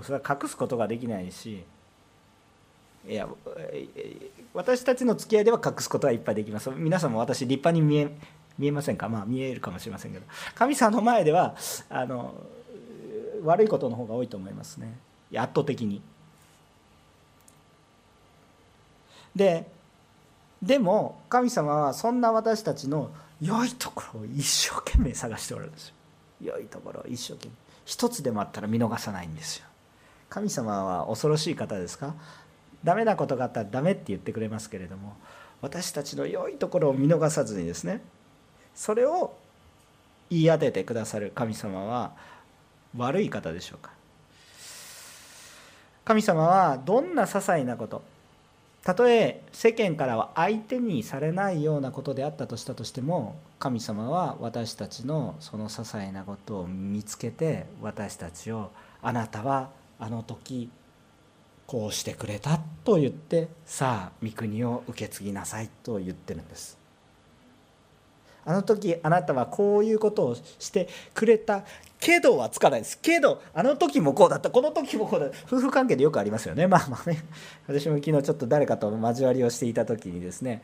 [0.03, 1.63] それは隠すことができないし
[3.07, 3.27] いや
[4.53, 6.69] 私たちの付き合いでは隠すことはいっぱいできます。
[6.71, 8.09] 皆さんも私立派に見え
[8.59, 9.07] 見えませんか？
[9.07, 10.25] まあ見えるかもしれませんけど。
[10.55, 11.55] 神様の前では
[11.89, 12.35] あの
[13.43, 14.97] 悪いことの方が多いと思いますね。
[15.33, 16.01] 圧倒的に。
[19.35, 19.67] で
[20.61, 25.93] でも神様はそんな私たちの良いところを一生懸命探しておられるんですよ。
[26.41, 27.66] 良いところを一生懸命。
[27.87, 29.65] 一つでもあったら見逃さないんですよ。
[30.29, 32.15] 神様は恐ろしい方ですか？
[32.83, 35.15] ダメなことがあったらダメって言ってくれますけれども
[35.61, 38.01] 私たちの良いところを見逃さずにですね
[38.75, 39.37] それを
[40.29, 42.11] 言い当ててくださる神様は
[42.97, 43.91] 悪い方でしょうか？
[46.03, 48.03] 神様はどんな些細なこと
[48.87, 58.71] たとえ世間からは相手にされないようなことであったとしたとしても神様は私たちのその些細なことを見つけて私たちを
[59.01, 60.69] あなたはあの時
[61.65, 66.76] こうしてくれたと言ってさあ御国を受け継ぎなさいと言ってるんです。
[68.47, 71.63] あの時あなたはこういうことをしてくれた。
[71.99, 72.99] けどはつかないです。
[73.01, 74.49] けどあの時もこうだった。
[74.49, 76.67] この時もこうだ夫婦関係でよくありますよね。
[76.67, 77.23] まあまあね。
[77.67, 80.61] 私も昨日ちょっと誰かと交わりをしていた時にですね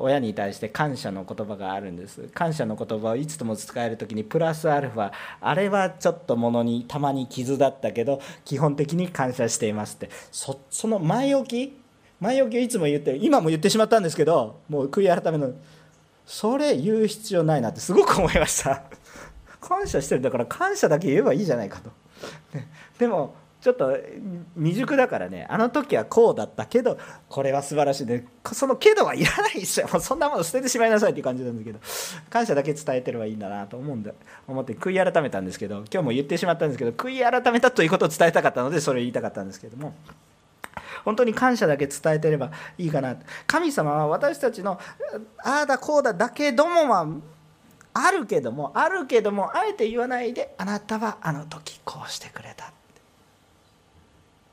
[0.00, 2.28] 親に対して感謝の言葉があるんです。
[2.34, 5.12] 感謝の言葉をいつとも使える時にプラスアルファ。
[5.40, 10.10] あれはちょっとものにたまに傷だったけど基本的に感謝していますって。
[10.32, 11.82] その前置き
[12.20, 13.18] 前置きをいつも言ってる。
[13.22, 15.52] 今も言ってしまったんですけどもう悔い改めの
[16.32, 18.84] それ言う必要ないなってすごく思いました。
[19.60, 20.22] 感謝してる。
[20.22, 21.90] んだから感謝だけ言えばいいじゃないかと、
[22.98, 23.94] でもちょっと
[24.56, 25.46] 未熟だからね。
[25.50, 26.96] あの時はこうだったけど
[27.28, 28.06] これは素晴らしい。
[28.06, 29.88] でその「けど」はいらないですよ。
[29.92, 31.78] もうそんなもの捨ててしまいなさいっていう感じなんだけど
[32.30, 34.14] 感謝だけ伝えてればいいんだなと思うんで
[34.48, 39.92] 思って悔い改めたんですけど今日も言ってしまったんですけど悔い改めたということを伝えたかったのでそれを言いたかったんですけども。
[41.04, 43.16] 本当に感謝だけ伝えてればいいかな。
[43.46, 44.78] 神様は私たちの
[45.38, 47.00] ああだこうだだけどもま
[47.94, 52.66] ああるけどもあるけどもあえて言わないであなたはあの時こうしてくれた。
[52.66, 52.68] っ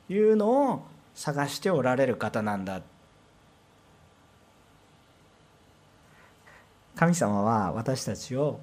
[0.07, 0.85] ていうのを
[1.15, 2.81] 探しておられる方なんだ。
[6.95, 8.59] 神様は私たちを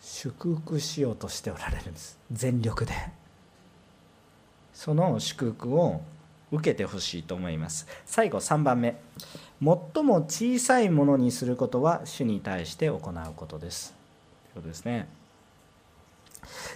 [0.00, 2.18] 祝福しようとしておられるんです。
[2.30, 2.92] 全力で。
[4.72, 6.02] その祝福を
[6.54, 7.86] 受けてほしいと思います。
[8.06, 8.96] 最後3番目。
[9.62, 13.94] 最も小さいものにすることは主に対して行うことです。
[14.44, 15.08] ということですね。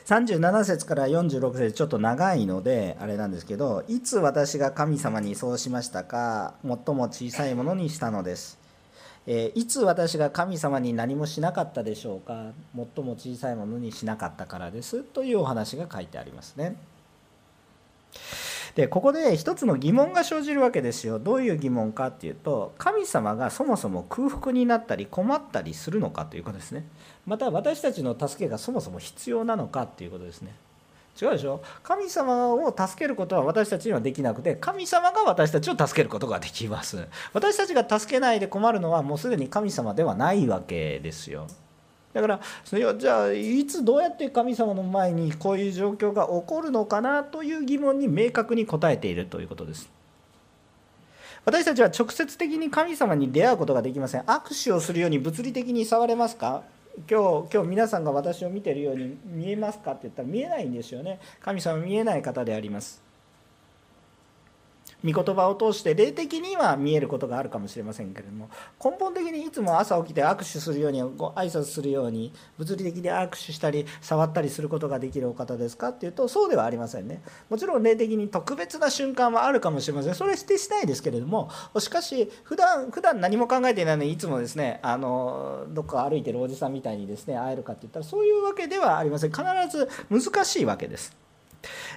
[0.07, 8.59] 37節から46節ちょっと長いのであれなんですけどいつ私が神様にそうしましたか最も小さいものにしたのです。
[9.27, 16.77] えいつ私が神様に何もしなかったでしょうか最も小さいものにしなかったからですというお話が書いてありますね。
[18.79, 21.19] でここで一つの疑問が生じるわけですよ。
[21.19, 26.87] どういう疑問かっていうと神様がそもそも空腹になったり困ったりするのかということですね。
[27.27, 30.55] また私たちの助けがそもそも必要なのかっていうことですね。
[31.21, 31.61] 違うでしょ？
[31.83, 37.05] 神様を助けることは私たちにはできなくて神様が私たちを助けることができます。
[37.33, 41.49] 私たちが助けないで困るのはもうすでに神様ではないわけですよ。
[42.21, 49.89] だからそれじゃあいつどうやって神様の前にこういう状況が起こるのかなという疑問に明確に答えているということです。
[51.45, 54.23] 私たちは直接的に神様に出会うことができません。
[54.23, 56.63] 握手をするように物理的に触れますか？
[57.09, 59.93] 今日今日皆さんが私を見てるように見えますか？
[59.93, 61.21] って言ったら見えないんですよね。
[61.41, 63.01] 神様見えない方であります。
[65.05, 68.51] 御言葉を通して霊的には見えることがあるかもしれませんけれども
[68.85, 77.23] 根本的にいつも朝起きて握手するようにご挨拶するように物理的に握手したり触ったりすることができるお方ですかっていうとそうではありませんね。
[77.49, 80.15] もちろん霊的に特別な瞬間はあるかもしれません。
[80.15, 89.31] それは否定しないですけれどもしかし普段普段何も考えていないのにいつもですねあのどっか歩いてるおじさんみたいにですね会えるかって言ったらそういうわけではありません。
[89.31, 91.28] 必ず難しいわけです。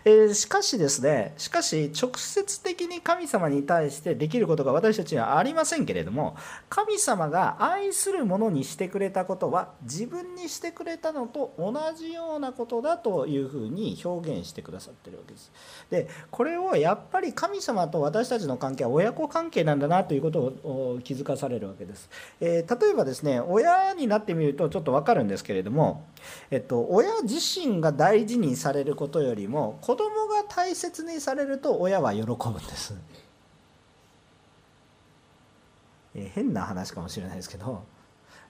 [0.06, 6.36] えー、しかしですねしかし直接的に神様に対してできることが私たちにはありませんけれども
[6.70, 15.52] 神様が愛する者にしてくれたことは自分にしてくれたのと同じようなことだというふうに表現してくださってるわけです。
[15.90, 22.10] でこれをやっぱり神様と私たちの関係は親子関係なんだなということを気づかされるわけです。
[22.40, 26.06] えー、例えばですね親になってみるとちょっと分かるんですけれども、
[26.50, 32.94] えっと、親自身が大事にされることよりも子供が大切にされると親は喜ぶんです。
[36.16, 37.84] え変な話かもしれないですけど、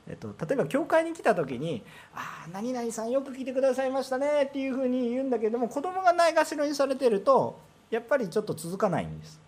[0.07, 1.83] えっと、例えば教会に来た時に
[2.15, 7.59] 「ああ何々さんよく来てくださいましたね」っていうふうに言うんだけども子供がないがしろにされてると
[7.89, 9.39] やっぱりちょっと続かないんです。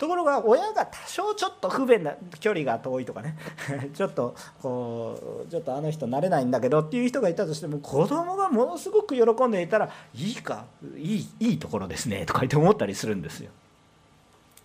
[0.00, 3.36] ところが親が多少ちょっと不便な距離が遠いとかね
[3.92, 10.64] ちょっとこうちょっとあの人慣れないんだけどっていう人がいたとしても子供がものすごく喜んでいたらいいか
[10.96, 13.50] いいいいところですねとか言って思ったりするんですよ。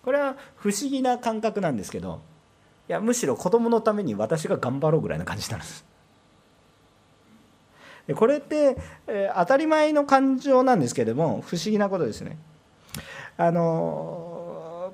[0.06, 2.22] これは不思議な感覚なんですけど
[2.88, 5.84] いやむしろ子供のために私が頑張ろうぐらいな感じなんです。
[8.16, 8.78] これって、
[9.08, 12.38] えー、当たり前の感情なんですけども不思議なことですね。
[13.36, 14.35] あの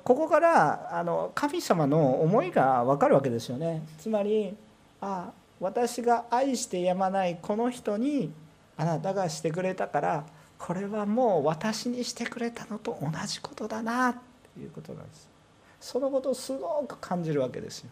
[0.04, 3.82] ここからあの神様の思いが分かるわけですよね。
[3.98, 4.56] つまり
[5.00, 5.30] あ
[5.60, 8.32] 私が愛してやまないこの人に
[8.76, 10.24] あなたがしてくれたから
[10.58, 14.14] これはもう私にしてくれたのと同じことだなっ
[14.54, 15.28] ていうことなんです。
[15.80, 17.90] そのことをすごく感じるわけですよ。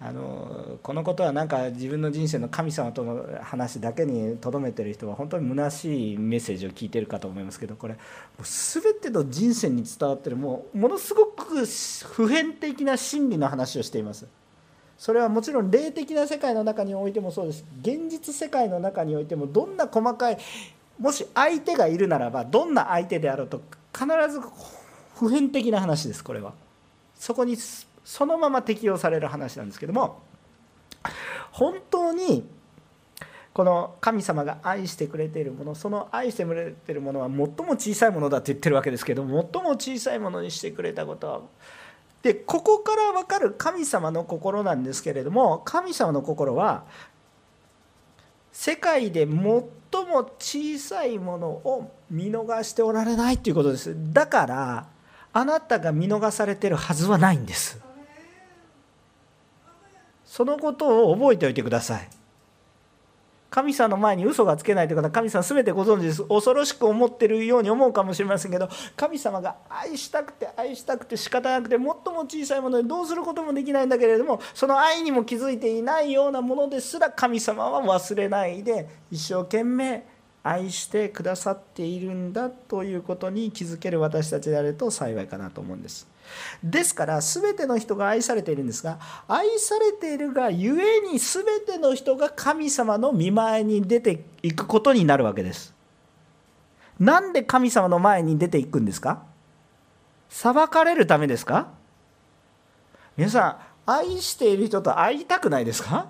[0.00, 8.00] あのこのことはなんか自分の人生の神様との話だけにとどめてる人は本当に虚しいメッセージを聞いてるかと思いますけどこれも
[8.40, 14.26] う全ての人生に伝わってるもうものすごく普遍的な真理の話をしています。
[14.98, 17.64] それはもちろん霊的な世界の中においてもそうです。
[17.80, 20.38] 現実世界の中においてもどんな細かい
[20.98, 24.40] もし相手がいるならばどんな相手であろうと必ず
[25.16, 26.52] 普遍的な話ですこれは。
[27.16, 27.56] そこに
[28.08, 30.22] そのまま適用される話なんですけども
[31.52, 32.48] 本当に
[33.52, 41.26] この神様が愛してくれているものその愛してくれているものは最も小さいものだと言ってるわけですけど最も小さいものにしてくれたこと。
[41.26, 41.40] は
[42.22, 46.84] でここから分かる神様の心なんですけれども神様の心は
[48.52, 49.70] 世界で最も
[50.38, 53.94] 小さいものを見逃しておられないということです。
[54.14, 54.86] だから
[55.34, 57.86] あなたが見逃されてるはずはないんです。
[60.38, 62.08] そのことを覚えておいてください。
[63.50, 66.22] 神様の前に嘘がつけないという方は神様全てご存知です。
[66.28, 80.06] 恐ろしく思ってるように思うかもしれませんけど神様が愛したくて愛したくて仕方なくて最も小さいものでどうすることもできないんだけれどもその愛にも気づいていないようなものですら神様は忘れないで一生懸命
[80.48, 86.08] 愛してくださっているんだということに気づける私たちであると幸いかなと思うんです。
[86.62, 95.74] ですから全ての人が愛されているんですが愛されているがゆえに全ての人が神様の見前に出ていくことになるわけです。
[96.98, 99.22] なんで神様の前に出ていくんですか？
[100.28, 101.68] 裁かれるためですか？
[103.16, 103.48] 皆さ
[103.86, 106.08] ん愛している人と会いたくないですか？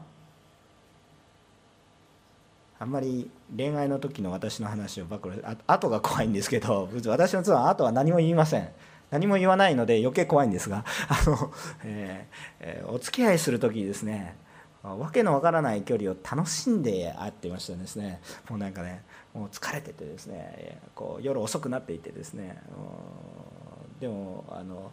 [2.80, 8.68] あんまり恋愛の時の私の話を暴露あ後が怖いんですけど 私の妻は後は何も言いません。
[9.10, 11.50] 何も言わないので余計怖いんですが あの、
[11.82, 14.36] えーえー、お付き合いする時にですね
[14.82, 18.20] わけのわからない距離を楽しんで会ってましたですね。
[18.48, 19.02] もうなんかね
[19.34, 22.62] もう疲れててですねこう夜遅くなっていてですね
[24.00, 24.92] でもあの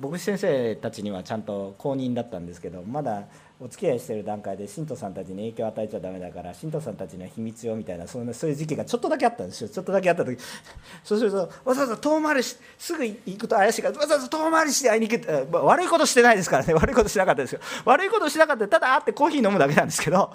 [0.00, 3.24] 牧師先生たちにはちゃんと公認だったんですけどまだ
[3.60, 9.68] お付き合いしてる段階で信徒さんたちに影響を与えちゃだめだから信徒さんたちには秘密よみたいなそんそういう時期がちょっとだけあったんですよ。
[9.68, 10.38] ちょっとだけあった時
[11.02, 16.74] そうするとわざわざ遠回りしすぐ行くと怪しいからわざわざ遠回りして会いに行く、まあ、悪いことしてないですからね。
[16.78, 17.60] 悪いことしなかったですよ。
[17.84, 20.30] 悪いことしなかったただ会ってコーヒー飲むだけなんですけど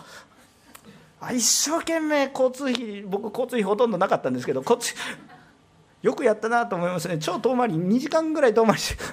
[1.32, 4.94] 一生懸命交通費僕交通費ほとんどなかったんですけどこっち
[6.04, 7.18] よくやったなと思いますね。
[7.18, 9.04] 超遠回り2時間ぐらい遠回りし て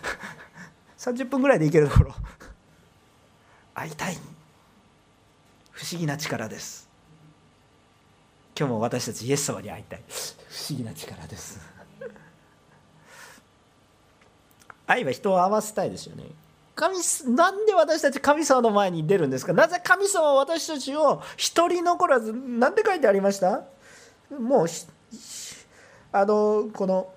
[0.99, 2.15] 30分ぐらいで行けるところ。
[3.75, 4.19] 会いたい。
[5.71, 6.89] 不思議な力です。
[8.59, 10.03] 今日も私たちイエス様に会いたい。
[10.09, 10.13] 不
[10.69, 11.61] 思議な力です。
[14.87, 16.25] 愛は人を合わせたいですよね。
[16.75, 16.97] 神
[17.37, 19.53] なんで私たち神様の前に出るんですか？
[19.53, 23.63] なぜ神様は私たちを一人残らず何て書いてありました？
[24.37, 24.67] もう
[26.13, 27.13] あのこの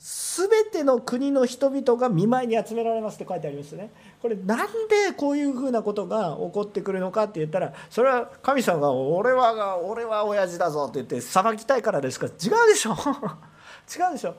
[0.00, 3.90] 全ての国の人々が見舞いに集められますって書いてありますね。
[4.22, 4.58] これなん
[4.88, 12.26] でこういうふうなことが起こってくるのかって言ったらそれは神様が「俺は俺は親父だぞ」って言って裁きたいからですか。
[12.26, 12.32] 違う
[12.68, 12.92] でしょ。
[13.90, 14.34] 違うでしょ。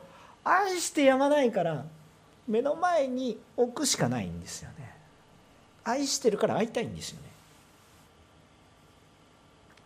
[0.45, 1.83] 愛してやまないから
[2.47, 4.95] 目の前に置くしかないんですよね。
[5.83, 7.29] 愛してるから会いたいんですよね。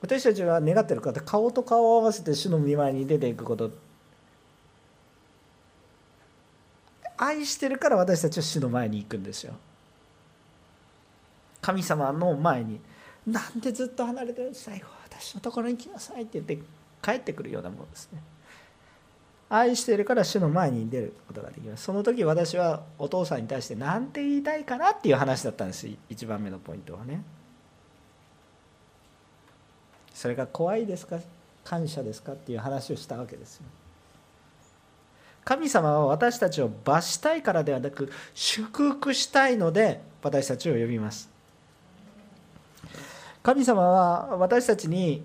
[0.01, 3.71] 私たちが願ってる方顔と顔を合わせて主の見舞いに出ていくこと。
[7.17, 9.53] 愛してるから私たちは主の前に行くんですよ。
[11.61, 12.79] 神様の前に。
[13.25, 16.59] なんでずっと離れてる最後私のところに来なさいって言って
[17.01, 18.21] 帰ってくるようなものですね。
[19.49, 21.83] 愛してるから主の前に出ることができます。
[21.83, 27.23] その時私はお父さんに対して何て言いたいかなっていう話だったんです一番目のポイントはね。
[30.13, 31.19] それが怖いですか？
[31.63, 32.33] 感謝ですか？
[32.33, 33.63] っていう話をしたわけですよ。
[35.45, 41.29] 神様は私たちを罰したいからではなく祝福したいので私たちを呼びます。
[43.41, 45.21] 神様は私たちに、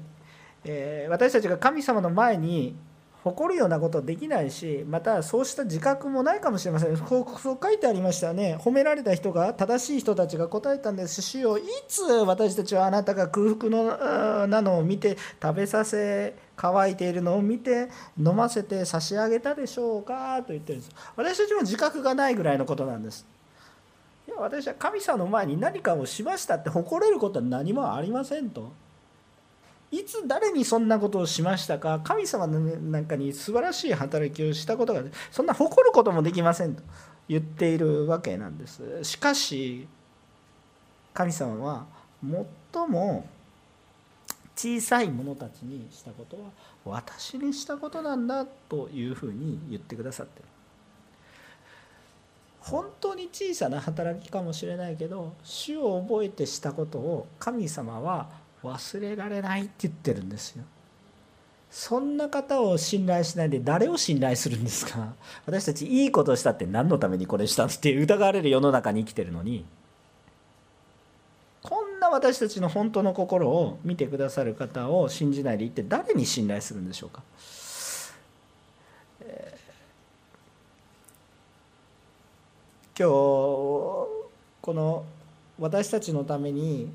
[0.64, 2.74] えー、私たちが神様の前に
[3.22, 6.96] 誇るようなことできないしまたそうした自覚もないかもしれません。
[6.96, 8.58] そう書いてありましたね。
[8.60, 11.22] 褒められた人が正しい人たちが答えたんです。
[11.22, 17.88] 主よいつ私たちはあなたが空腹のなのを見て食べさせ乾いているのを見て
[18.18, 20.42] 飲ませて差し上げたでしょうか？
[20.42, 20.92] と言ってるんです。
[21.14, 23.24] 私たちも自覚がないぐらいのことなんです。
[24.26, 28.72] いや私は神様の前に何かをしましたって誇れることは何もありませんと。
[29.90, 32.00] いつ誰にそんなことをしましたか？
[32.02, 36.82] 神様のなんかに素晴らしい働きをしたことがそんな誇ることもできませんと。
[37.28, 38.82] 言っているわけなんです。
[39.04, 39.86] しかし
[41.14, 41.86] 神様は
[42.72, 43.26] 最も
[44.58, 46.50] 小さい者たちにしたことは
[46.84, 50.44] 私にしたことなんだというふうに言ってくださってる。
[52.60, 58.28] 本当に小さな働きかもしれないけど主を覚えてしたことを神様は
[58.64, 60.64] 忘れられないって言ってるんですよ。
[61.70, 65.12] そんな方を信頼しないで誰を信頼するんですか？
[65.46, 69.64] 私たちいいことしたって何のためにこれしたって疑われる世の中に生きてるのに
[72.08, 77.22] な私たちの本当の心を見てくださる方を信じないで一体誰に信頼するんでしょうか、
[79.20, 79.56] え、
[82.98, 84.08] 今日こ
[84.74, 85.04] の
[85.58, 86.90] 私たちのために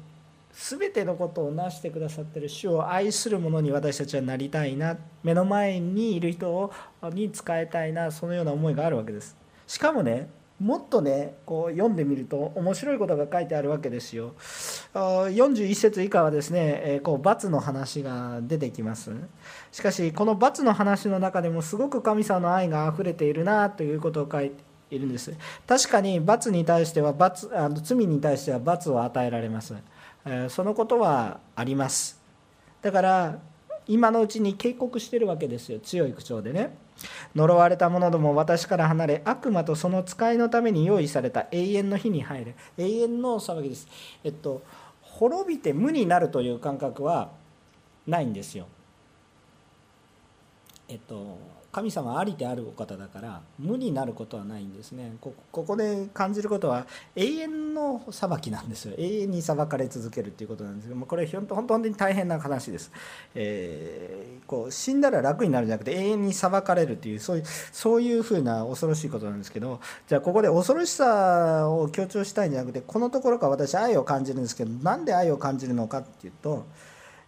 [0.53, 6.71] 全てのことを成してくださってる主を愛する者に私たちはなりたいな目の前にいる人
[7.11, 9.35] に仕えたいなそのような思いがあるわけです。
[9.65, 10.29] しかもね
[10.63, 14.33] もっとねこう読んでみると面白いことが書いてあるわけですよ。
[14.93, 19.11] 41節以下はですねえこう罰の話が出てきます。
[19.73, 24.55] しかしこの罰の話の中でもすごく神様の愛があふれているなということを書いて
[24.89, 25.35] いるんです。
[25.67, 29.75] 確かに罰に対しては罰あの罪に対しては罰を与えられます。
[30.25, 32.21] えそのことはあります。
[32.81, 33.39] だから
[33.85, 35.79] 今のうちに警告してるわけですよ。
[35.81, 36.77] 強い口調でね。
[37.35, 43.87] 呪われた者ども私から離れ悪魔とその使いのために用意された永遠の日に入る永遠の騒ぎです。
[44.23, 44.61] えっと
[45.01, 47.31] 滅びて無になるという感覚は
[48.07, 48.67] ないんですよ。
[50.87, 51.37] えっと
[51.73, 55.15] 神様ありであるお方だから無になることはないんですね。
[55.19, 58.93] ここで感じることは永遠の裁きなんですよ。
[58.95, 62.91] 永遠に裁かれ続けるっていうことなんですけどもこれ本当本当に大変な話です、
[63.33, 76.65] えー、こう死んだら楽になるんじゃなくて永遠に裁かれるっていうそういうそういうふうな恐ろしいことなんですけどじゃあここで恐ろしさを強調したいんじゃなくてこのところから私愛を感じるんですけどなんで愛を感じるのかっていうと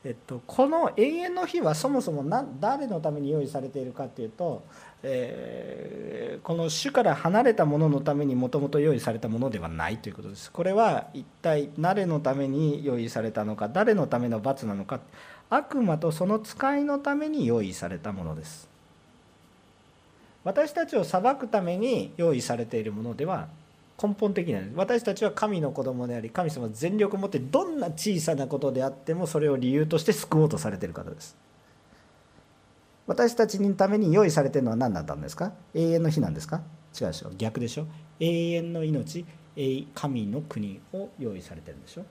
[0.06, 2.24] えっと、この永遠の日はそもそも
[2.60, 4.64] 誰のために用意されているかっていうと、
[5.01, 10.51] えー、この主から離れたもののためにもともと用意されたものではないということです。
[10.51, 14.99] これは一体誰のために用意されたのか誰のための罰なのか
[15.49, 18.70] 悪魔とその使いのために用意されたものです。
[20.43, 23.47] 私たちを裁くために用意されているものでは
[24.02, 31.38] 根本的な私たちは神の子供であり神様全力を持ってどんな小さなことであってもそれを理由として救おうとされている方です。
[33.08, 35.54] 私たちのために用意されているのは何だったんですか？
[35.74, 36.62] 永遠の日なんですか？
[37.00, 37.32] 違うでしょ。
[37.38, 37.88] 逆でしょ。
[38.20, 39.26] 永遠の命
[39.93, 42.06] 神の国を用意されてるんでしょ。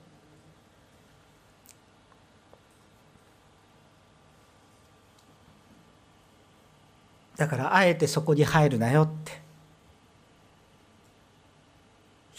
[7.37, 9.44] だからあえてそこに入るなよって。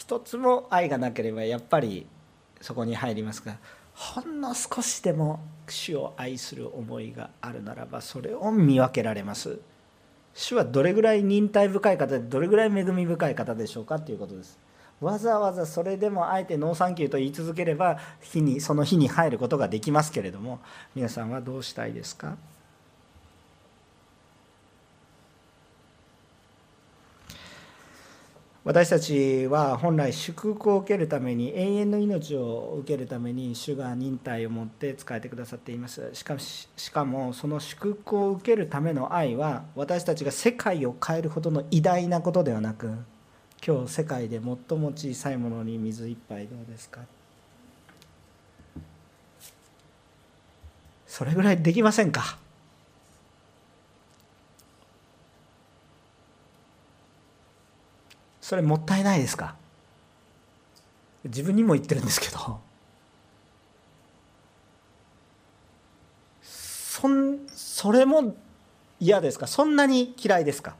[0.07, 2.07] 一つも愛がなければやっぱり
[2.61, 3.57] そこに入りますが
[3.93, 9.59] ほんの少しでも主を愛する思いがあるならばそれを見分けられます。
[10.33, 14.57] 主はどれぐらい忍耐深い方でどれぐらい恵み深い方でしょうかということです。
[15.01, 20.61] わざわざそれでもあえてノーサンキューと言い続ければ火にその火に入ることができますけれども
[20.95, 22.37] 皆さんはどうしたいですか？
[28.67, 36.09] 私たちは本来祝福を受けるために永遠の命を受けるために主が忍耐を持って使えてくださっています。
[36.11, 42.91] しかししかもその祝福を受けるための愛は私たちが世界を変えるほどの偉大なことではなく
[43.65, 46.99] 今日世界で最も小さいものに水一杯どうですか。
[51.05, 52.37] それぐらいできませんか。
[58.47, 59.55] それもったいないですか？
[61.25, 62.61] 自分にも言ってるんですけど。
[66.41, 68.37] そんそれも
[69.01, 69.47] 嫌ですか？
[69.47, 70.77] そんなに嫌いですか？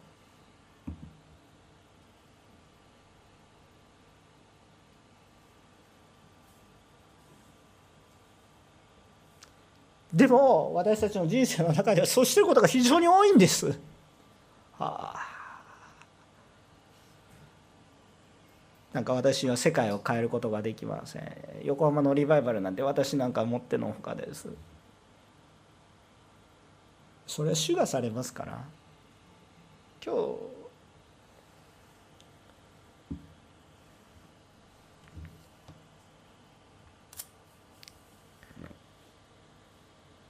[10.13, 13.78] でも私たちの人生の中ではそうしてることが非常に多いんです。
[14.80, 15.36] はあ。
[18.98, 21.24] なんか私は世界を変えることができません。
[21.64, 24.50] 横浜のリバイバルなんて私なんか持ってのほかです。
[27.28, 28.60] それは主がされますから。
[30.04, 30.20] 今日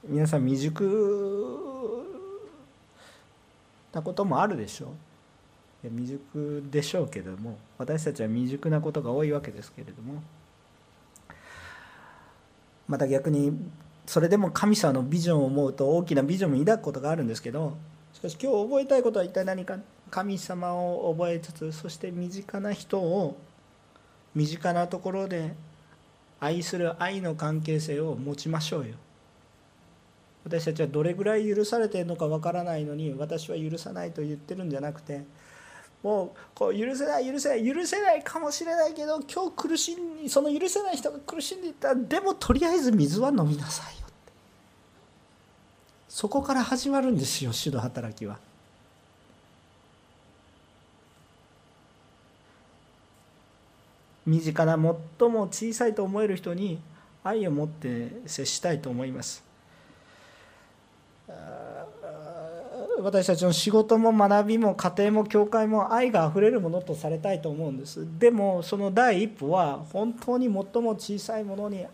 [0.04, 2.06] 皆さん未熟
[3.94, 5.07] なこともあるでしょう。
[5.84, 10.22] 未熟でしょうけども私たちは未熟なことが多いわけですけれども
[12.88, 13.52] また逆に
[14.06, 17.76] それでも神様のビジョンを思うと大きなビジョンも抱くことがあるんですけど
[18.12, 19.78] しかし今日覚えたいことは一体何か
[20.10, 23.36] 神様を覚えつつそして身近な人を
[24.34, 25.54] 身近なところで
[26.40, 28.94] 愛する愛の関係性を持ちましょうよ。
[30.44, 35.24] 私たちはどれぐらい許されているのかわからないのに私は許さないと言ってるんじゃなくて
[36.02, 44.32] もうこう許せない許せない許せないかもしれないけど今日苦しんその許せない人が苦しんでいたらでもとりあえず水は飲みなさいよって
[46.08, 48.38] そこから始まるんですよ主の働きは。
[54.24, 56.78] 身近な最も小さいと思える人に
[57.24, 59.42] 愛を持って接したいと思います。
[63.00, 68.06] 私たちの仕事も学びも家庭も教会も愛があふれるものとされたいと思うんです。
[68.18, 71.86] でもその第一歩は本当に最も小さいものに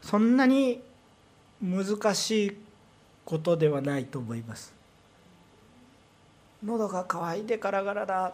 [0.00, 0.80] そんなに
[1.60, 2.56] 難しい
[3.26, 4.74] ことではないと思います。
[6.64, 8.32] 喉が渇いてガラガラだ。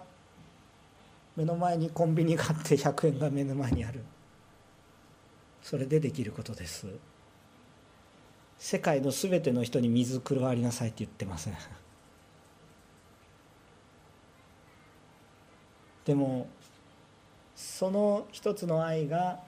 [1.35, 4.05] 目の前にコンビニがあって100円が目の前にある。
[5.65, 6.87] それでできることです。
[8.59, 11.55] 世界の全ての人に水加わりなさいって言ってません。
[16.05, 16.49] でも
[17.57, 19.41] その一つの愛が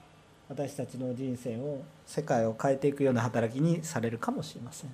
[0.49, 4.89] 私たちの人生を世界を変えていくような働きにされるかもしれません。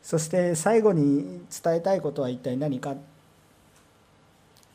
[0.00, 2.94] そして最後に伝えたいことは一体何か。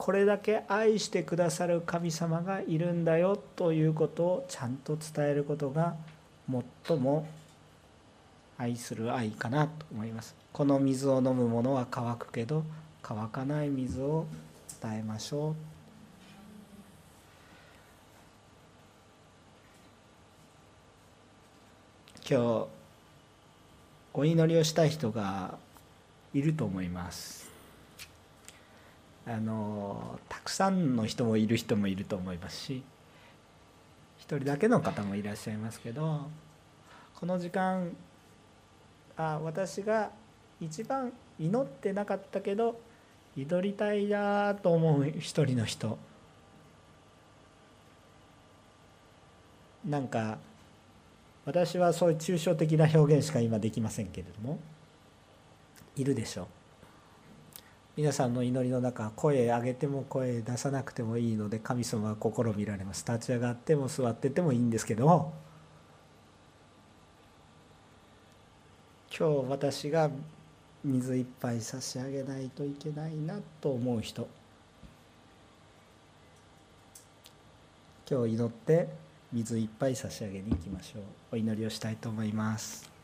[0.05, 5.95] これだけ愛してくださる神様がいるんだよということをちゃんと伝えることが
[6.87, 7.27] 最も
[8.55, 10.35] 愛する愛かなと思います。
[10.53, 12.63] この水を飲む者は乾くけど
[13.01, 14.27] 乾かない水を
[14.79, 15.55] 伝えましょう。
[22.29, 22.67] 今日
[24.13, 25.57] お祈りをしたい人が
[26.31, 27.44] いると思います。
[29.27, 32.83] あのたくさんの人もいる人もいると思いますし
[34.19, 36.27] 一人だけの方もいらっしゃいますけど
[37.19, 37.95] この時間
[39.17, 40.11] あ私が
[40.61, 42.79] 一番祈ってなかったけど
[43.35, 45.97] 祈りたいなと思う一人の人。
[49.85, 50.39] なんか
[51.45, 54.57] 私はそういう抽象的な表現しか今できませんけれども
[55.95, 56.47] いるでしょう。
[57.97, 63.05] 皆さんの祈りの中声上げても声出さなくてもいいので神様は心見られます。
[63.07, 65.33] 立ち上がっても座っててもいいんですけども。
[69.17, 70.09] 今日私が
[70.83, 74.27] 水一杯差し上げないといけないなと思う人。
[78.11, 78.89] 今日祈って
[79.31, 81.03] 水いっぱい差し上げに行きましょう。
[81.31, 82.94] お祈りをしたいと思います。